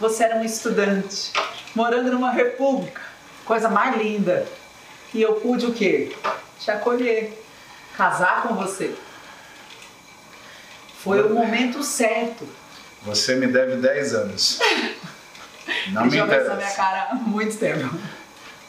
[0.00, 1.32] você era um estudante,
[1.74, 3.00] morando numa república,
[3.44, 4.46] coisa mais linda.
[5.12, 6.12] E eu pude o quê?
[6.58, 7.32] Te acolher,
[7.96, 8.94] casar com você.
[11.04, 12.48] Foi o momento certo.
[13.04, 14.58] Você me deve 10 anos.
[15.88, 16.76] Não me joga essa minha interessa.
[16.76, 17.98] cara há muito tempo.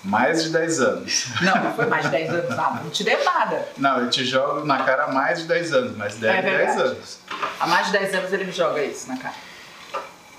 [0.04, 1.26] Mais de 10 anos.
[1.42, 3.68] Não, não foi mais de 10 anos, não, não te devo nada.
[3.78, 6.58] Não, eu te jogo na cara há mais de 10 anos, mas deve É 10
[6.58, 6.82] verdade.
[6.90, 7.20] anos.
[7.60, 9.34] Há mais de 10 anos ele me joga isso na cara.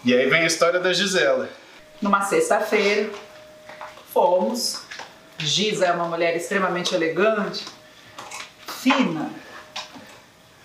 [0.05, 1.49] E aí vem a história da Gisela.
[2.01, 3.11] Numa sexta-feira,
[4.13, 4.83] fomos
[5.39, 7.65] Giza é uma mulher extremamente elegante,
[8.69, 9.31] fina.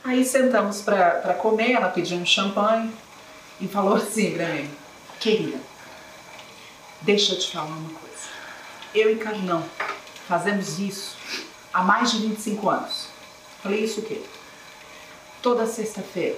[0.04, 2.94] Aí sentamos para comer, ela pediu um champanhe
[3.62, 4.70] e falou assim pra mim:
[5.20, 5.60] Querida,
[7.02, 8.26] deixa eu te falar uma coisa.
[8.94, 9.64] Eu e Carlão
[10.28, 11.16] fazemos isso
[11.72, 13.08] há mais de 25 anos.
[13.62, 14.22] Falei: Isso o quê?
[15.42, 16.38] Toda sexta-feira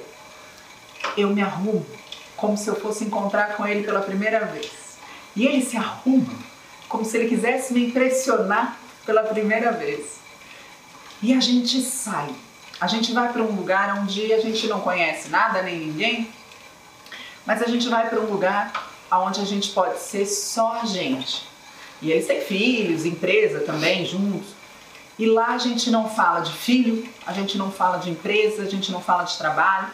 [1.17, 1.85] eu me arrumo
[2.35, 4.71] como se eu fosse encontrar com ele pela primeira vez.
[5.35, 6.33] E ele se arruma
[6.89, 10.17] como se ele quisesse me impressionar pela primeira vez.
[11.21, 12.29] E a gente sai.
[12.79, 16.29] A gente vai para um lugar onde a gente não conhece nada nem ninguém,
[17.45, 18.71] mas a gente vai para um lugar
[19.11, 21.43] onde a gente pode ser só a gente.
[22.01, 24.47] E eles têm filhos, empresa também juntos.
[25.17, 28.69] E lá a gente não fala de filho, a gente não fala de empresa, a
[28.69, 29.89] gente não fala de trabalho.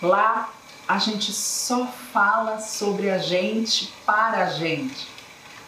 [0.00, 0.50] Lá
[0.86, 5.08] a gente só fala sobre a gente para a gente,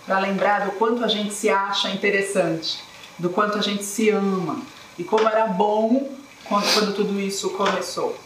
[0.05, 2.83] para lembrar do quanto a gente se acha interessante,
[3.19, 4.61] do quanto a gente se ama
[4.99, 6.11] e como era bom
[6.45, 8.19] quando, quando tudo isso começou.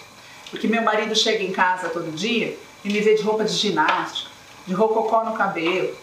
[0.51, 4.31] Porque meu marido chega em casa todo dia e me vê de roupa de ginástica,
[4.67, 5.97] de rococó no cabelo,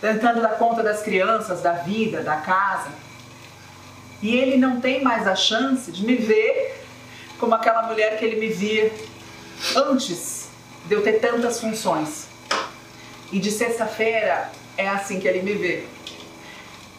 [0.00, 2.88] tentando dar conta das crianças, da vida, da casa.
[4.22, 6.84] E ele não tem mais a chance de me ver
[7.38, 8.92] como aquela mulher que ele me via
[9.74, 10.48] antes
[10.86, 12.26] de eu ter tantas funções.
[13.32, 15.84] E de sexta-feira é assim que ele me vê.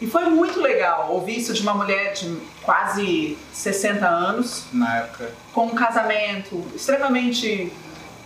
[0.00, 4.64] E foi muito legal ouvir isso de uma mulher de quase 60 anos.
[4.72, 5.30] Na época.
[5.52, 7.72] Com um casamento extremamente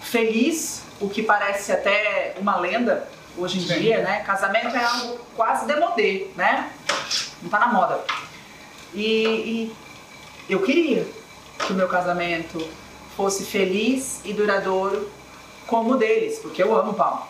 [0.00, 3.80] feliz, o que parece até uma lenda hoje em Sim.
[3.80, 4.22] dia, né?
[4.24, 6.70] Casamento é algo quase demodê, né?
[7.42, 8.00] Não tá na moda.
[8.94, 9.76] E, e
[10.48, 11.06] eu queria
[11.58, 12.66] que o meu casamento
[13.16, 15.10] fosse feliz e duradouro
[15.66, 17.26] como o deles, porque eu amo o Paulo.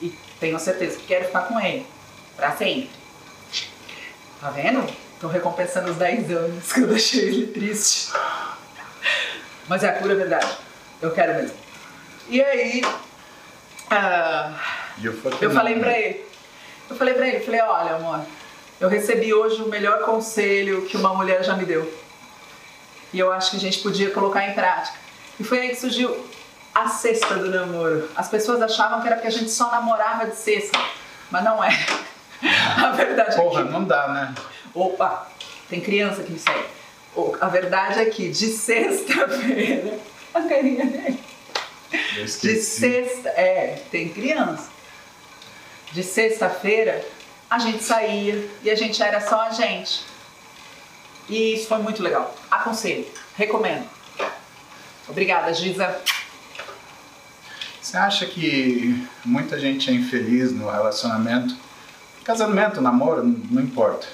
[0.00, 1.86] E tenho certeza que quero ficar com ele
[2.36, 2.90] para sempre.
[4.40, 4.86] Tá vendo?
[5.20, 8.10] Tô recompensando os 10 anos que eu deixei ele triste.
[9.68, 10.50] Mas é a pura verdade.
[11.00, 11.56] Eu quero mesmo.
[12.30, 12.82] E aí.
[13.90, 14.54] Uh,
[15.40, 16.24] eu, falei pra ele.
[16.88, 18.20] Eu falei pra ele, falei, olha, amor,
[18.80, 21.92] eu recebi hoje o melhor conselho que uma mulher já me deu.
[23.12, 24.96] E eu acho que a gente podia colocar em prática.
[25.40, 26.24] E foi aí que surgiu
[26.72, 28.08] a cesta do namoro.
[28.14, 30.78] As pessoas achavam que era porque a gente só namorava de sexta,
[31.32, 31.70] mas não é.
[32.80, 33.72] A verdade Porra, é que...
[33.72, 34.34] não dá, né?
[34.72, 35.26] Opa,
[35.68, 36.64] tem criança que me segue.
[37.40, 39.98] A verdade é que de sexta-feira,
[40.32, 41.29] a carinha dele.
[41.90, 44.68] De sexta, é, tem criança.
[45.92, 47.04] De sexta-feira,
[47.48, 50.04] a gente saía e a gente era só a gente.
[51.28, 52.34] E isso foi muito legal.
[52.50, 53.88] Aconselho, recomendo.
[55.08, 56.00] Obrigada, Giza.
[57.80, 61.56] Você acha que muita gente é infeliz no relacionamento?
[62.24, 64.06] Casamento, namoro, não importa.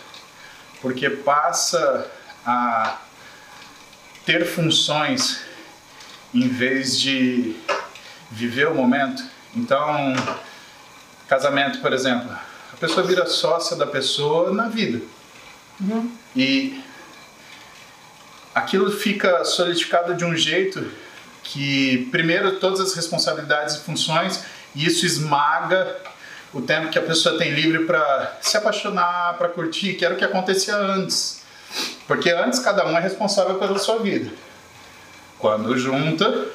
[0.81, 2.11] Porque passa
[2.45, 2.99] a
[4.25, 5.41] ter funções
[6.33, 7.57] em vez de
[8.31, 9.23] viver o momento.
[9.55, 10.15] Então,
[11.29, 12.31] casamento, por exemplo,
[12.73, 15.01] a pessoa vira sócia da pessoa na vida.
[15.81, 16.11] Uhum.
[16.35, 16.83] E
[18.55, 20.91] aquilo fica solidificado de um jeito
[21.43, 25.97] que, primeiro, todas as responsabilidades e funções, e isso esmaga
[26.53, 30.17] o tempo que a pessoa tem livre para se apaixonar, para curtir, que era o
[30.17, 31.43] que acontecia antes.
[32.07, 34.31] Porque antes cada um é responsável pela sua vida.
[35.39, 36.47] Quando junta,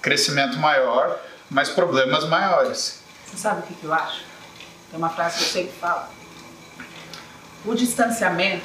[0.00, 1.18] crescimento maior,
[1.50, 3.02] mas problemas maiores.
[3.26, 4.24] Você sabe o que eu acho?
[4.90, 6.06] Tem uma frase que eu sempre falo.
[7.64, 8.64] O distanciamento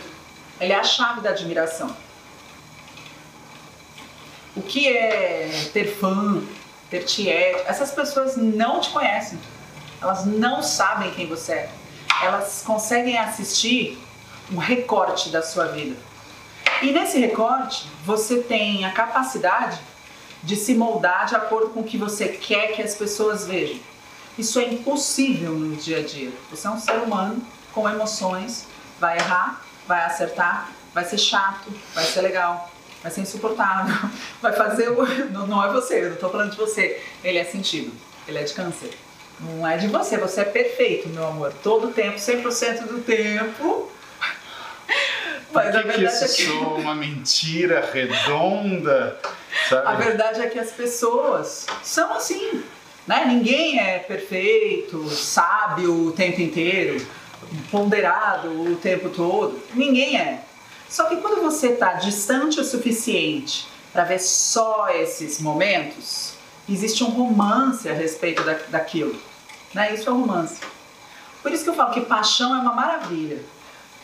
[0.60, 1.96] é a chave da admiração.
[4.56, 6.41] O que é ter fã,
[6.89, 7.63] ter tiete?
[7.65, 9.39] Essas pessoas não te conhecem.
[10.02, 11.69] Elas não sabem quem você é.
[12.22, 14.02] Elas conseguem assistir
[14.52, 15.96] um recorte da sua vida.
[16.82, 19.80] E nesse recorte, você tem a capacidade
[20.43, 23.79] de se moldar de acordo com o que você quer que as pessoas vejam.
[24.38, 26.32] Isso é impossível no dia a dia.
[26.51, 28.67] Você é um ser humano com emoções,
[28.99, 34.10] vai errar, vai acertar, vai ser chato, vai ser legal, vai ser insuportável,
[34.41, 35.06] vai fazer o.
[35.32, 37.01] Não, não é você, eu não estou falando de você.
[37.23, 37.91] Ele é sentido,
[38.27, 38.91] ele é de câncer.
[39.39, 41.53] Não é de você, você é perfeito, meu amor.
[41.63, 43.91] Todo tempo, 100% do tempo.
[45.54, 46.60] Mas que, a verdade que isso é que...
[46.60, 49.20] soa uma mentira redonda?
[49.70, 49.88] Sabe?
[49.88, 52.63] A verdade é que as pessoas são assim.
[53.08, 53.26] Né?
[53.26, 57.06] Ninguém é perfeito, sábio o tempo inteiro,
[57.70, 59.62] ponderado o tempo todo.
[59.74, 60.42] Ninguém é.
[60.89, 66.36] Só que quando você está distante o suficiente para ver só esses momentos,
[66.70, 69.20] existe um romance a respeito da, daquilo.
[69.74, 69.94] Né?
[69.94, 70.62] Isso é romance.
[71.42, 73.44] Por isso que eu falo que paixão é uma maravilha.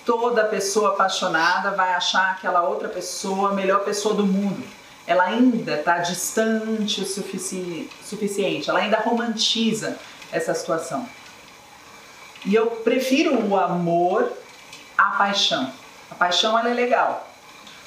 [0.09, 4.65] Toda pessoa apaixonada vai achar aquela outra pessoa a melhor pessoa do mundo.
[5.05, 9.99] Ela ainda está distante o sufici suficiente, ela ainda romantiza
[10.31, 11.07] essa situação.
[12.43, 14.33] E eu prefiro o amor
[14.97, 15.71] à paixão.
[16.09, 17.29] A paixão ela é legal,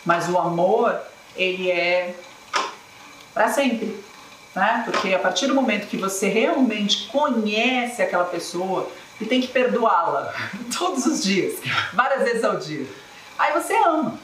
[0.04, 0.96] mas o amor
[1.34, 2.14] ele é
[3.34, 4.00] para sempre,
[4.54, 4.82] né?
[4.84, 8.88] Porque a partir do momento que você realmente conhece aquela pessoa
[9.22, 10.34] e tem que perdoá-la
[10.76, 11.60] todos os dias,
[11.92, 12.86] várias vezes ao dia,
[13.38, 14.18] aí você ama,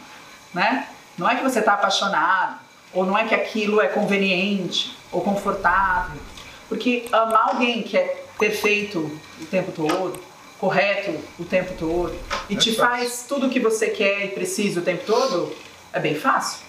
[0.52, 0.88] né?
[1.16, 2.58] Não é que você está apaixonado
[2.92, 6.20] ou não é que aquilo é conveniente ou confortável,
[6.68, 8.98] porque amar alguém que é perfeito
[9.40, 10.20] o tempo todo,
[10.58, 12.16] correto o tempo todo
[12.48, 13.08] e é te fácil.
[13.08, 15.54] faz tudo o que você quer e precisa o tempo todo,
[15.92, 16.60] é bem fácil.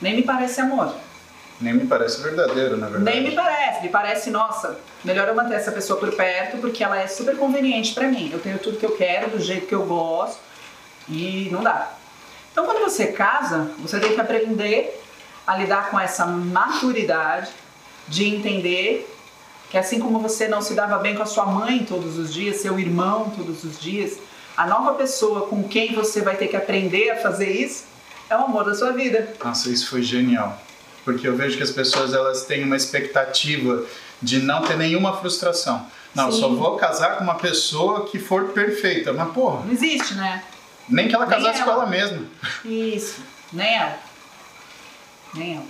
[0.00, 0.94] Nem me parece amor.
[1.60, 3.16] Nem me parece verdadeiro, na verdade.
[3.16, 3.82] Nem me parece.
[3.82, 7.92] Me parece, nossa, melhor eu manter essa pessoa por perto porque ela é super conveniente
[7.92, 8.30] para mim.
[8.32, 10.40] Eu tenho tudo que eu quero, do jeito que eu gosto
[11.08, 11.92] e não dá.
[12.50, 15.00] Então, quando você casa, você tem que aprender
[15.46, 17.50] a lidar com essa maturidade
[18.08, 19.06] de entender
[19.70, 22.56] que assim como você não se dava bem com a sua mãe todos os dias,
[22.56, 24.18] seu irmão todos os dias,
[24.56, 27.84] a nova pessoa com quem você vai ter que aprender a fazer isso
[28.28, 29.32] é o amor da sua vida.
[29.42, 30.58] Nossa, isso foi genial.
[31.04, 33.84] Porque eu vejo que as pessoas elas têm uma expectativa
[34.20, 35.86] de não ter nenhuma frustração.
[36.14, 36.40] Não, Sim.
[36.40, 39.12] só vou casar com uma pessoa que for perfeita.
[39.12, 39.64] Mas, porra.
[39.64, 40.42] Não existe, né?
[40.88, 41.72] Nem que ela nem casasse ela.
[41.72, 42.24] com ela mesma.
[42.64, 43.20] Isso,
[43.52, 43.98] nem ela.
[45.34, 45.64] Nem ela.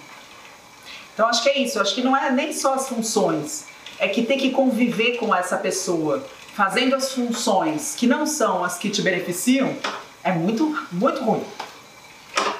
[1.12, 1.78] Então acho que é isso.
[1.78, 3.66] Acho que não é nem só as funções
[3.98, 8.78] é que ter que conviver com essa pessoa, fazendo as funções que não são as
[8.78, 9.76] que te beneficiam,
[10.24, 11.44] é muito, muito ruim.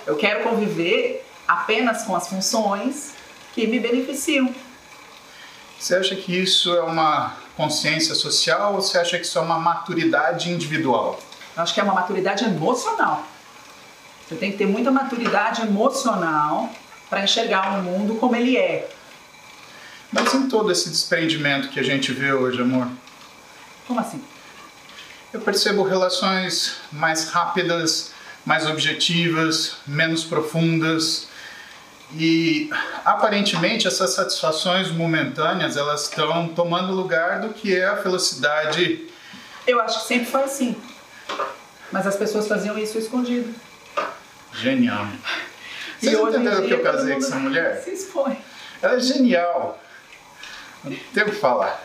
[0.06, 3.12] Eu quero conviver apenas com as funções
[3.52, 4.54] que me beneficiam.
[5.78, 9.58] Você acha que isso é uma consciência social ou você acha que isso é uma
[9.58, 11.18] maturidade individual?
[11.56, 13.24] Eu acho que é uma maturidade emocional.
[14.28, 16.70] Você tem que ter muita maturidade emocional
[17.08, 18.88] para enxergar o mundo como ele é,
[20.12, 22.88] mas em todo esse desprendimento que a gente vê hoje, amor?
[23.86, 24.22] Como assim?
[25.32, 28.12] Eu percebo relações mais rápidas,
[28.44, 31.28] mais objetivas, menos profundas.
[32.14, 32.68] E
[33.04, 39.06] aparentemente essas satisfações momentâneas elas estão tomando lugar do que é a felicidade.
[39.66, 40.76] Eu acho que sempre foi assim.
[41.92, 43.54] Mas as pessoas faziam isso escondido.
[44.54, 45.06] Genial.
[46.00, 47.82] Vocês e entenderam que eu casei com essa mulher?
[47.82, 48.38] Se expõe.
[48.82, 49.78] Ela é genial.
[50.82, 51.80] Não tem o que falar.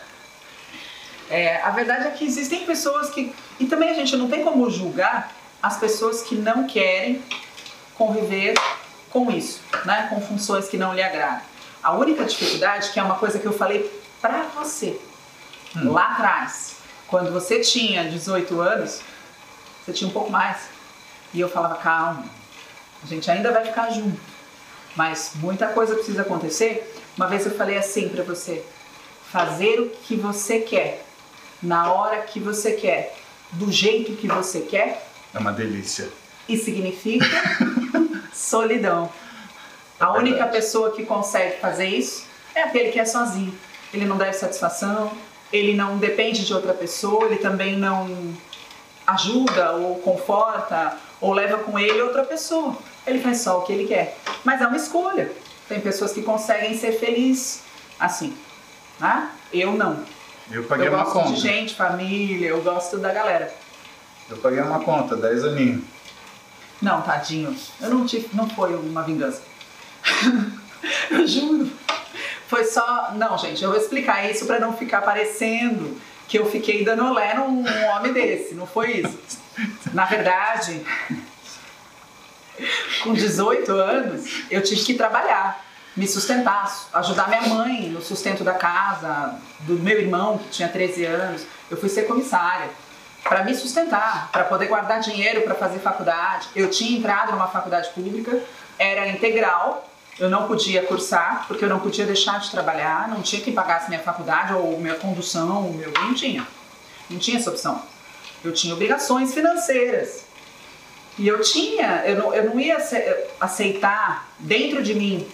[1.28, 3.32] É, a verdade é que existem pessoas que.
[3.60, 7.22] E também a gente não tem como julgar as pessoas que não querem
[7.94, 8.54] conviver
[9.10, 10.08] com isso, né?
[10.10, 11.42] com funções que não lhe agradam.
[11.82, 14.98] A única dificuldade, que é uma coisa que eu falei pra você
[15.76, 15.92] hum.
[15.92, 19.00] lá atrás, quando você tinha 18 anos,
[19.84, 20.68] você tinha um pouco mais.
[21.32, 22.24] E eu falava, calma,
[23.02, 24.20] a gente ainda vai ficar junto.
[24.96, 26.92] Mas muita coisa precisa acontecer.
[27.16, 28.64] Uma vez eu falei assim para você:
[29.30, 31.04] fazer o que você quer,
[31.62, 33.14] na hora que você quer,
[33.52, 35.06] do jeito que você quer.
[35.34, 36.08] É uma delícia.
[36.48, 37.26] E significa
[38.32, 39.10] solidão.
[39.98, 43.54] A é única pessoa que consegue fazer isso é aquele que é sozinho.
[43.92, 45.10] Ele não deve satisfação,
[45.52, 48.34] ele não depende de outra pessoa, ele também não
[49.06, 52.76] ajuda ou conforta ou leva com ele outra pessoa.
[53.06, 54.18] Ele faz só o que ele quer.
[54.44, 55.30] Mas é uma escolha.
[55.68, 57.62] Tem pessoas que conseguem ser felizes
[57.98, 58.36] assim.
[59.00, 59.30] Né?
[59.52, 60.04] Eu não.
[60.50, 61.18] Eu paguei eu uma conta.
[61.18, 63.52] Eu gosto de gente, família, eu gosto da galera.
[64.28, 65.84] Eu paguei uma conta, 10 aninhos.
[66.82, 67.56] Não, tadinho.
[67.80, 69.42] Eu não tive, não foi uma vingança.
[71.10, 71.70] eu juro.
[72.48, 76.84] Foi só, não, gente, eu vou explicar isso para não ficar parecendo que eu fiquei
[76.84, 79.18] dando olé num homem desse, não foi isso.
[79.92, 80.84] Na verdade,
[83.02, 85.64] com 18 anos, eu tive que trabalhar
[85.96, 91.06] me sustentar, ajudar minha mãe no sustento da casa, do meu irmão que tinha 13
[91.06, 91.46] anos.
[91.70, 92.68] Eu fui ser comissária
[93.24, 96.48] para me sustentar, para poder guardar dinheiro para fazer faculdade.
[96.54, 98.38] Eu tinha entrado numa faculdade pública,
[98.78, 99.88] era integral,
[100.18, 103.86] eu não podia cursar, porque eu não podia deixar de trabalhar, não tinha que pagar
[103.88, 106.46] minha faculdade ou minha condução, meu, não tinha.
[107.10, 107.82] Não tinha essa opção.
[108.42, 110.24] Eu tinha obrigações financeiras.
[111.18, 112.78] E eu tinha, eu não, eu não ia
[113.40, 115.26] aceitar dentro de mim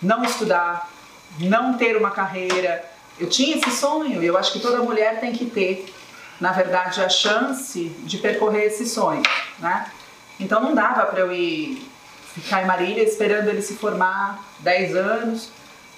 [0.00, 0.90] não estudar,
[1.38, 2.84] não ter uma carreira.
[3.18, 5.92] Eu tinha esse sonho e eu acho que toda mulher tem que ter,
[6.40, 9.22] na verdade, a chance de percorrer esse sonho,
[9.58, 9.90] né?
[10.38, 11.88] Então não dava para eu ir
[12.34, 15.50] ficar em Marília esperando ele se formar 10 anos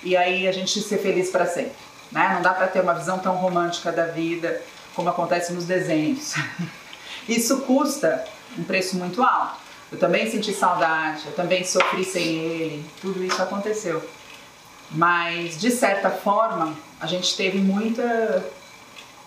[0.02, 1.72] e aí a gente ser feliz para sempre,
[2.12, 2.32] né?
[2.34, 4.60] Não dá para ter uma visão tão romântica da vida
[4.94, 6.34] como acontece nos desenhos.
[7.28, 8.24] Isso custa
[8.56, 9.56] um preço muito alto.
[9.90, 14.02] Eu também senti saudade, eu também sofri sem ele, tudo isso aconteceu.
[14.90, 18.44] Mas, de certa forma, a gente teve muita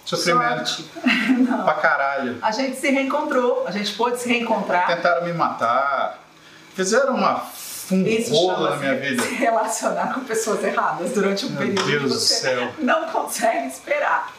[0.03, 0.67] Sofrimento.
[0.67, 0.83] sorte.
[1.63, 2.39] Pra caralho.
[2.41, 4.87] A gente se reencontrou, a gente pôde se reencontrar.
[4.87, 6.19] Tentaram me matar.
[6.79, 7.43] Fizeram uma
[7.91, 9.21] um Isso rolo na minha vida.
[9.21, 12.73] se relacionar com pessoas erradas durante um Meu período Deus que do você céu.
[12.79, 14.33] não consegue esperar.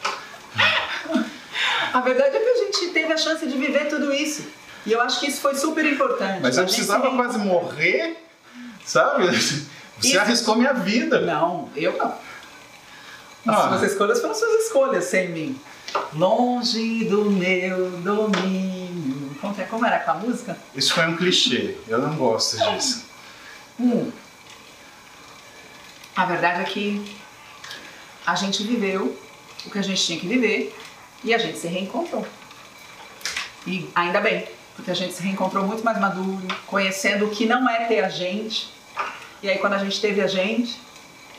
[1.93, 4.43] A verdade é que a gente teve a chance de viver tudo isso.
[4.87, 6.39] E eu acho que isso foi super importante.
[6.41, 8.17] Mas eu precisava se quase morrer,
[8.83, 9.27] sabe?
[9.27, 10.19] Você Isso.
[10.19, 11.21] arriscou minha vida.
[11.21, 12.07] Não, eu não.
[13.53, 13.69] As Ah.
[13.77, 15.61] suas escolhas foram suas escolhas, sem mim.
[16.15, 19.20] Longe do meu domínio.
[19.41, 19.65] Como, que é?
[19.65, 20.55] Como era com a música?
[20.75, 21.75] Isso foi um clichê.
[21.87, 23.05] Eu não gosto disso.
[23.79, 24.11] Hum.
[26.15, 27.17] A verdade é que
[28.25, 29.17] a gente viveu
[29.65, 30.77] o que a gente tinha que viver
[31.23, 32.25] e a gente se reencontrou.
[33.65, 37.67] E ainda bem, porque a gente se reencontrou muito mais maduro, conhecendo o que não
[37.67, 38.71] é ter a gente.
[39.41, 40.79] E aí quando a gente teve a gente,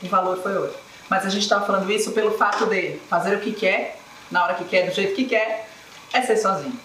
[0.03, 0.79] o valor foi outro.
[1.09, 4.55] Mas a gente estava falando isso pelo fato de fazer o que quer, na hora
[4.55, 5.69] que quer, do jeito que quer,
[6.13, 6.79] é ser sozinho.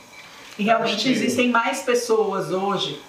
[0.58, 3.02] E realmente existem mais pessoas hoje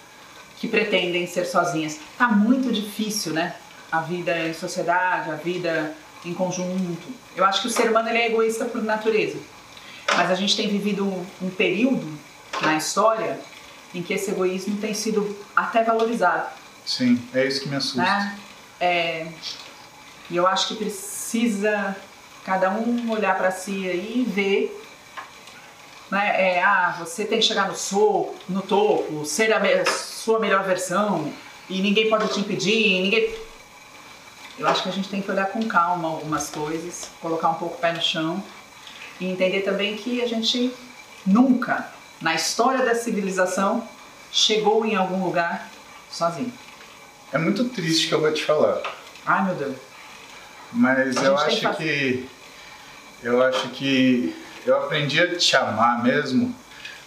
[0.59, 1.99] que pretendem ser sozinhas.
[2.17, 3.55] Tá muito difícil, né?
[3.91, 5.95] A vida em sociedade, a vida
[6.25, 7.09] em conjunto.
[7.35, 9.39] Eu acho que o ser humano ele é egoísta por natureza.
[10.17, 12.07] Mas a gente tem vivido um, um período
[12.61, 13.39] na história
[13.95, 16.49] em que esse egoísmo tem sido até valorizado,
[16.85, 18.03] Sim, é isso que me assusta.
[18.03, 18.39] né?
[18.81, 19.27] É,
[20.31, 21.97] e eu acho que precisa
[22.45, 24.88] cada um olhar para si e ver
[26.11, 26.57] né?
[26.57, 30.65] É, ah, você tem que chegar no, so, no topo, ser a me- sua melhor
[30.65, 31.33] versão
[31.69, 33.35] e ninguém pode te impedir, ninguém.
[34.59, 37.77] Eu acho que a gente tem que olhar com calma algumas coisas, colocar um pouco
[37.77, 38.43] o pé no chão
[39.21, 40.73] e entender também que a gente
[41.25, 41.89] nunca,
[42.21, 43.87] na história da civilização,
[44.33, 45.69] chegou em algum lugar
[46.11, 46.53] sozinho.
[47.33, 48.81] É muito triste que eu vou te falar.
[49.27, 49.77] Ai meu Deus.
[50.73, 52.29] Mas A eu acho que que.
[53.23, 54.35] Eu acho que
[54.69, 56.55] eu aprendi a te amar mesmo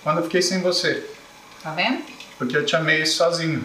[0.03, 1.07] quando eu fiquei sem você.
[1.61, 2.03] Tá vendo?
[2.37, 3.63] Porque eu te amei sozinho.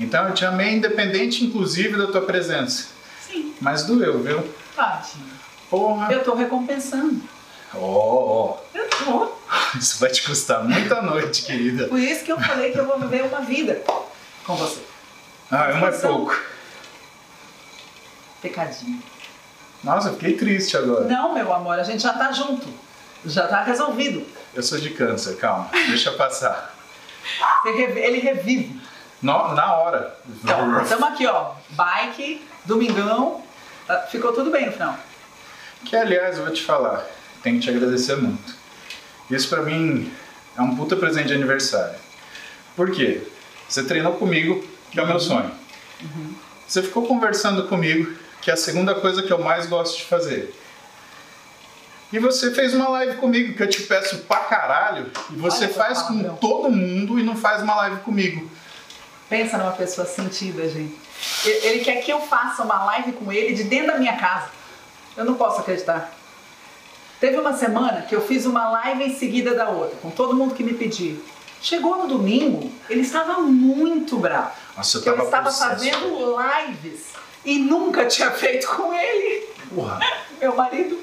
[0.00, 2.88] Então eu te amei independente, inclusive, da tua presença.
[3.26, 3.54] Sim.
[3.60, 4.42] Mas doeu, viu?
[4.74, 5.26] Tadinho.
[5.68, 6.10] Porra!
[6.10, 7.20] Eu tô recompensando.
[7.74, 8.58] Ó, ó.
[8.72, 9.32] Eu tô.
[9.78, 11.88] Isso vai te custar muita noite, querida.
[11.88, 13.82] Por isso que eu falei que eu vou viver uma vida
[14.44, 14.80] com você.
[15.50, 16.34] Ah, uma é pouco.
[18.40, 19.02] Pecadinho.
[19.84, 21.04] Nossa, eu fiquei triste agora.
[21.04, 22.66] Não, meu amor, a gente já tá junto.
[23.24, 24.24] Já tá resolvido.
[24.54, 25.68] Eu sou de câncer, calma.
[25.88, 26.74] Deixa passar.
[27.64, 28.80] Ele revive.
[29.20, 30.16] No- na hora.
[30.42, 31.52] Então, estamos aqui, ó.
[31.70, 33.42] Bike, domingão.
[33.86, 34.96] tá- Ficou tudo bem no final.
[35.84, 37.04] Que aliás, eu vou te falar,
[37.42, 38.54] tenho que te agradecer muito.
[39.30, 40.12] Isso pra mim
[40.56, 41.94] é um puta presente de aniversário.
[42.76, 43.22] Por quê?
[43.68, 45.50] Você treinou comigo, que é o meu sonho.
[46.66, 50.54] Você ficou conversando comigo, que é a segunda coisa que eu mais gosto de fazer.
[52.12, 55.74] E você fez uma live comigo, que eu te peço pra caralho, e você Olha
[55.74, 58.50] faz com todo mundo e não faz uma live comigo.
[59.28, 60.96] Pensa numa pessoa sentida, gente.
[61.44, 64.48] Ele quer que eu faça uma live com ele de dentro da minha casa.
[65.16, 66.10] Eu não posso acreditar.
[67.20, 70.54] Teve uma semana que eu fiz uma live em seguida da outra, com todo mundo
[70.54, 71.22] que me pediu.
[71.60, 74.52] Chegou no domingo, ele estava muito bravo.
[74.76, 77.08] Nossa, eu que eu tava estava fazendo lives
[77.44, 79.98] e nunca tinha feito com ele, Porra.
[80.40, 80.98] meu marido.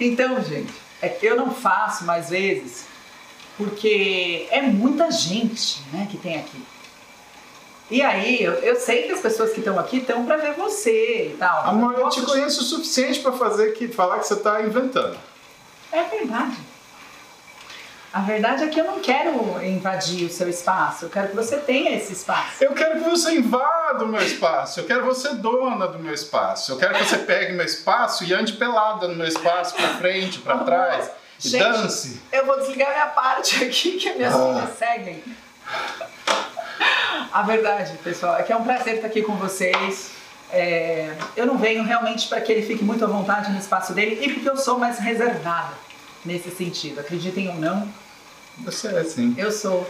[0.00, 2.86] Então, gente, é eu não faço mais vezes
[3.56, 6.60] porque é muita gente né, que tem aqui.
[7.90, 11.32] E aí, eu, eu sei que as pessoas que estão aqui estão para ver você
[11.34, 11.68] e tal.
[11.68, 15.18] Amor, eu te conheço o suficiente pra fazer que falar que você tá inventando.
[15.92, 16.56] É verdade.
[18.14, 21.56] A verdade é que eu não quero invadir o seu espaço, eu quero que você
[21.56, 22.62] tenha esse espaço.
[22.62, 24.78] Eu quero que você invada o meu espaço.
[24.78, 26.70] Eu quero você dona do meu espaço.
[26.70, 30.38] Eu quero que você pegue meu espaço e ande pelada no meu espaço, pra frente,
[30.38, 31.10] pra Amor, trás.
[31.44, 32.20] E gente, dance.
[32.30, 34.38] Eu vou desligar minha parte aqui que minhas Ah.
[34.38, 35.24] filhas seguem.
[37.32, 40.12] A verdade, pessoal, é que é um prazer estar aqui com vocês.
[40.52, 44.24] É, eu não venho realmente para que ele fique muito à vontade no espaço dele
[44.24, 45.74] e porque eu sou mais reservada
[46.24, 47.00] nesse sentido.
[47.00, 47.88] Acreditem ou não,
[48.58, 49.34] Você é assim.
[49.36, 49.88] eu sou.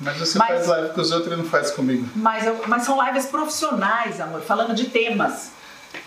[0.00, 2.08] Mas você Mas- faz live com os outros e não faz comigo.
[2.16, 5.50] Mas, eu- mas são lives profissionais, amor, falando de temas.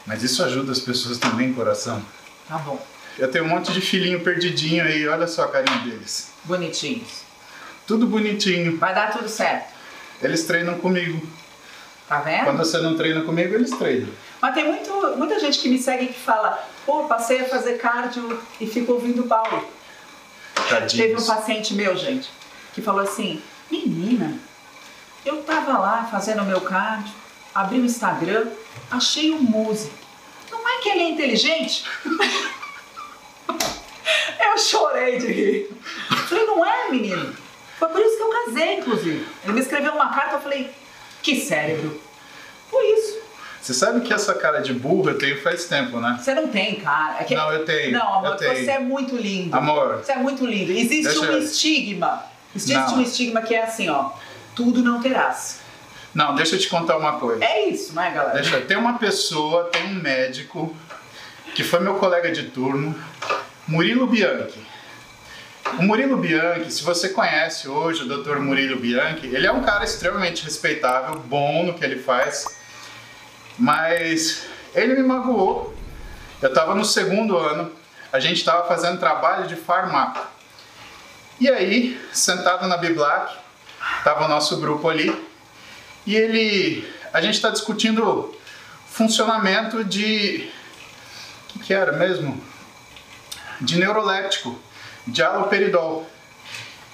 [0.06, 2.02] Mas isso ajuda as pessoas também, coração.
[2.48, 2.84] Tá bom,
[3.20, 6.32] Eu tenho um monte de filhinho perdidinho aí, olha só a carinha deles.
[6.46, 7.22] bonitinhos.
[7.86, 8.78] Tudo bonitinho.
[8.78, 9.72] Vai dar tudo certo,
[10.22, 11.22] Eles treinam comigo.
[12.08, 12.46] Tá vendo?
[12.46, 14.10] Quando você não treina comigo, eles treinam.
[14.42, 18.40] Mas tem muito, muita gente que me segue que fala, pô, passei a fazer cardio
[18.60, 19.64] e fico ouvindo o Paulo.
[20.89, 22.30] Teve um paciente meu, gente,
[22.74, 24.38] que falou assim, menina,
[25.26, 27.14] eu tava lá fazendo o meu cardio,
[27.53, 28.47] abri o Instagram,
[28.91, 29.91] achei o Muse.
[30.51, 31.86] Não é que ele é inteligente?
[34.39, 35.70] eu chorei de rir.
[36.28, 37.36] Falei, não é, menino?
[37.78, 39.28] Foi por isso que eu casei, inclusive.
[39.43, 40.72] Ele me escreveu uma carta, eu falei,
[41.22, 42.01] que cérebro.
[42.70, 43.22] Foi isso.
[43.64, 46.20] Você sabe que essa cara de burro eu tenho faz tempo, né?
[46.22, 47.22] Você não tem, cara.
[47.22, 47.34] É que...
[47.34, 47.93] Não, eu tenho.
[47.93, 48.53] Não, amor, tenho.
[48.66, 49.55] você é muito lindo.
[49.55, 50.01] Amor.
[50.03, 50.74] Você é muito lindo.
[50.74, 52.24] Existe Deixa um eu- estigma.
[52.53, 52.97] Existe Não.
[52.97, 54.11] um estigma que é assim, ó.
[54.53, 55.61] Tudo não terás.
[56.14, 57.41] Não, deixa eu te contar uma coisa.
[57.43, 58.34] É isso, né, galera?
[58.39, 60.76] Deixa, tem uma pessoa, tem um médico,
[61.55, 62.93] que foi meu colega de turno,
[63.66, 64.59] Murilo Bianchi.
[65.80, 68.39] O Murilo Bianchi, se você conhece hoje o Dr.
[68.39, 72.45] Murilo Bianchi, ele é um cara extremamente respeitável, bom no que ele faz,
[73.58, 75.74] mas ele me magoou.
[76.41, 77.72] Eu estava no segundo ano,
[78.12, 80.24] a gente estava fazendo trabalho de farmácia.
[81.39, 83.36] E aí, sentado na Biblac,
[83.97, 85.14] estava o nosso grupo ali,
[86.06, 88.36] e ele, a gente está discutindo
[88.88, 90.49] funcionamento de,
[91.56, 92.41] o que, era mesmo?
[93.60, 94.60] De neuroléptico,
[95.08, 96.08] de haloperidol.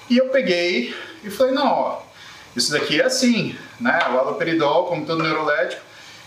[0.09, 2.01] E eu peguei e falei, não, ó,
[2.55, 3.99] isso daqui é assim, né?
[4.11, 5.81] O haloperidol, como todo neuroléptico,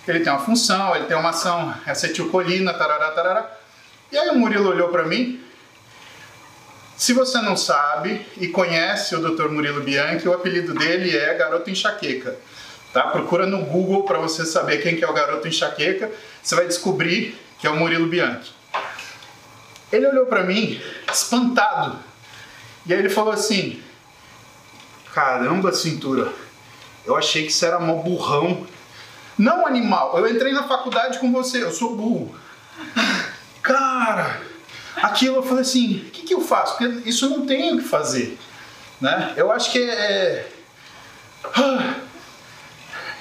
[0.06, 3.50] ele tem uma função, ele tem uma ação acetilcolina, tarará, tarará.
[4.10, 5.40] E aí o Murilo olhou para mim.
[6.96, 9.48] Se você não sabe e conhece o Dr.
[9.48, 12.36] Murilo Bianchi, o apelido dele é Garoto Enxaqueca.
[12.92, 13.04] Tá?
[13.04, 16.10] Procura no Google para você saber quem que é o Garoto Enxaqueca.
[16.42, 18.52] Você vai descobrir que é o Murilo Bianchi.
[19.90, 20.80] Ele olhou para mim,
[21.12, 21.98] espantado.
[22.86, 23.82] E aí ele falou assim:
[25.12, 26.32] Caramba, cintura,
[27.04, 28.66] eu achei que você era mó burrão.
[29.38, 32.34] Não, animal, eu entrei na faculdade com você, eu sou burro.
[33.62, 34.40] Cara,
[34.96, 36.76] aquilo eu falei assim: o que, que eu faço?
[36.76, 38.38] Porque isso eu não tenho o que fazer.
[39.00, 39.32] Né?
[39.36, 40.48] Eu acho que é.
[41.56, 41.94] Ah,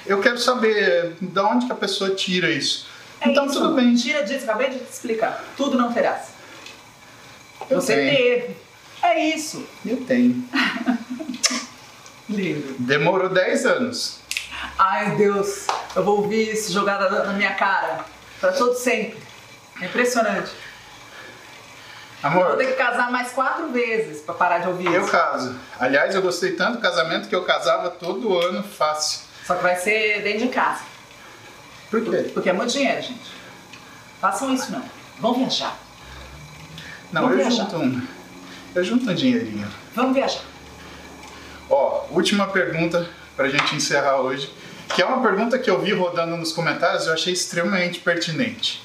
[0.06, 2.86] Eu quero saber de onde que a pessoa tira isso.
[3.20, 3.60] É então isso.
[3.60, 3.94] tudo bem.
[3.94, 5.44] Tira disso, acabei de te explicar.
[5.56, 6.28] Tudo não terás.
[7.70, 8.16] Eu Você tenho.
[8.16, 8.56] teve.
[9.02, 9.64] É isso.
[9.84, 10.44] Eu tenho.
[12.28, 12.74] Lindo.
[12.78, 14.18] Demorou 10 anos.
[14.78, 15.66] Ai, Deus.
[15.94, 18.04] Eu vou ouvir isso jogado na minha cara.
[18.40, 19.22] Pra todo sempre.
[19.80, 20.50] É impressionante.
[22.22, 25.10] Vou Amor, ter que casar mais quatro vezes pra parar de ouvir eu isso.
[25.10, 25.56] caso.
[25.78, 29.22] Aliás, eu gostei tanto do casamento que eu casava todo ano fácil.
[29.44, 30.82] Só que vai ser dentro de casa.
[31.90, 32.30] Por quê?
[32.32, 33.32] Porque é muito dinheiro, gente.
[34.20, 34.84] Façam isso não.
[35.18, 35.76] Vão viajar.
[37.10, 37.64] Não, Vamos eu viajar.
[37.64, 38.06] junto um.
[38.74, 39.68] Eu junto um dinheirinho.
[39.94, 40.42] Vamos viajar.
[41.68, 43.08] Ó, última pergunta
[43.42, 44.52] pra gente encerrar hoje.
[44.94, 48.80] Que é uma pergunta que eu vi rodando nos comentários e eu achei extremamente pertinente.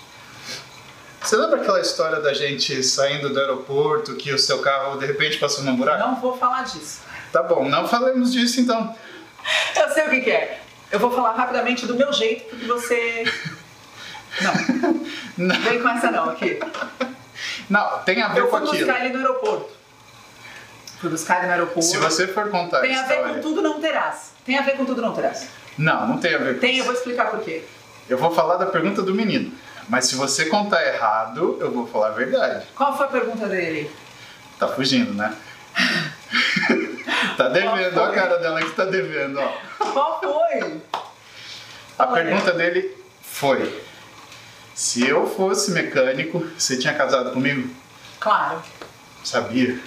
[1.21, 5.37] Você lembra aquela história da gente saindo do aeroporto que o seu carro de repente
[5.37, 5.99] passou num buraco?
[5.99, 7.01] Não vou falar disso.
[7.31, 8.95] Tá bom, não falemos disso então.
[9.75, 10.61] Eu sei o que, que é.
[10.91, 13.25] Eu vou falar rapidamente do meu jeito, porque você.
[14.41, 14.53] Não,
[15.37, 16.59] Não, vem com essa não aqui.
[17.69, 18.85] não tem a ver Eu com fui aquilo.
[18.85, 19.76] buscar ele no aeroporto.
[20.99, 21.81] Fui buscar ele no aeroporto.
[21.83, 23.33] Se você for contar Tem a ver história.
[23.35, 24.31] com tudo não terás.
[24.45, 25.47] Tem a ver com tudo não terás.
[25.77, 26.85] Não, não tem a ver com Tem, eu isso.
[26.85, 27.63] vou explicar por quê.
[28.09, 29.51] Eu vou falar da pergunta do menino.
[29.89, 32.65] Mas se você contar errado, eu vou falar a verdade.
[32.75, 33.89] Qual foi a pergunta dele?
[34.59, 35.35] Tá fugindo, né?
[37.37, 39.85] tá devendo, ó a cara dela que tá devendo, ó.
[39.91, 40.81] Qual foi?
[41.99, 42.23] A é?
[42.23, 43.81] pergunta dele foi:
[44.73, 47.69] Se eu fosse mecânico, você tinha casado comigo?
[48.19, 48.61] Claro.
[49.23, 49.79] Sabia.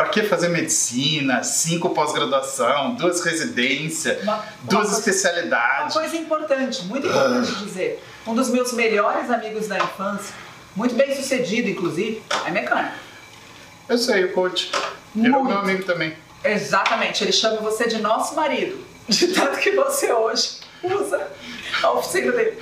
[0.00, 5.92] Pra que fazer medicina, cinco pós-graduação, duas residências, Uma- duas uma coisa- Uma especialidades?
[5.94, 7.62] coisa importante, muito importante Ah.
[7.62, 8.02] dizer.
[8.26, 10.34] Um dos meus melhores amigos da infância,
[10.74, 12.94] muito bem sucedido, inclusive, é mecânico.
[13.90, 14.72] Eu sei, o coach.
[15.14, 15.48] Virou Muito.
[15.52, 16.16] meu amigo também.
[16.42, 18.82] Exatamente, ele chama você de nosso marido.
[19.06, 21.28] De tanto que você hoje usa
[21.82, 22.56] a oficina dele.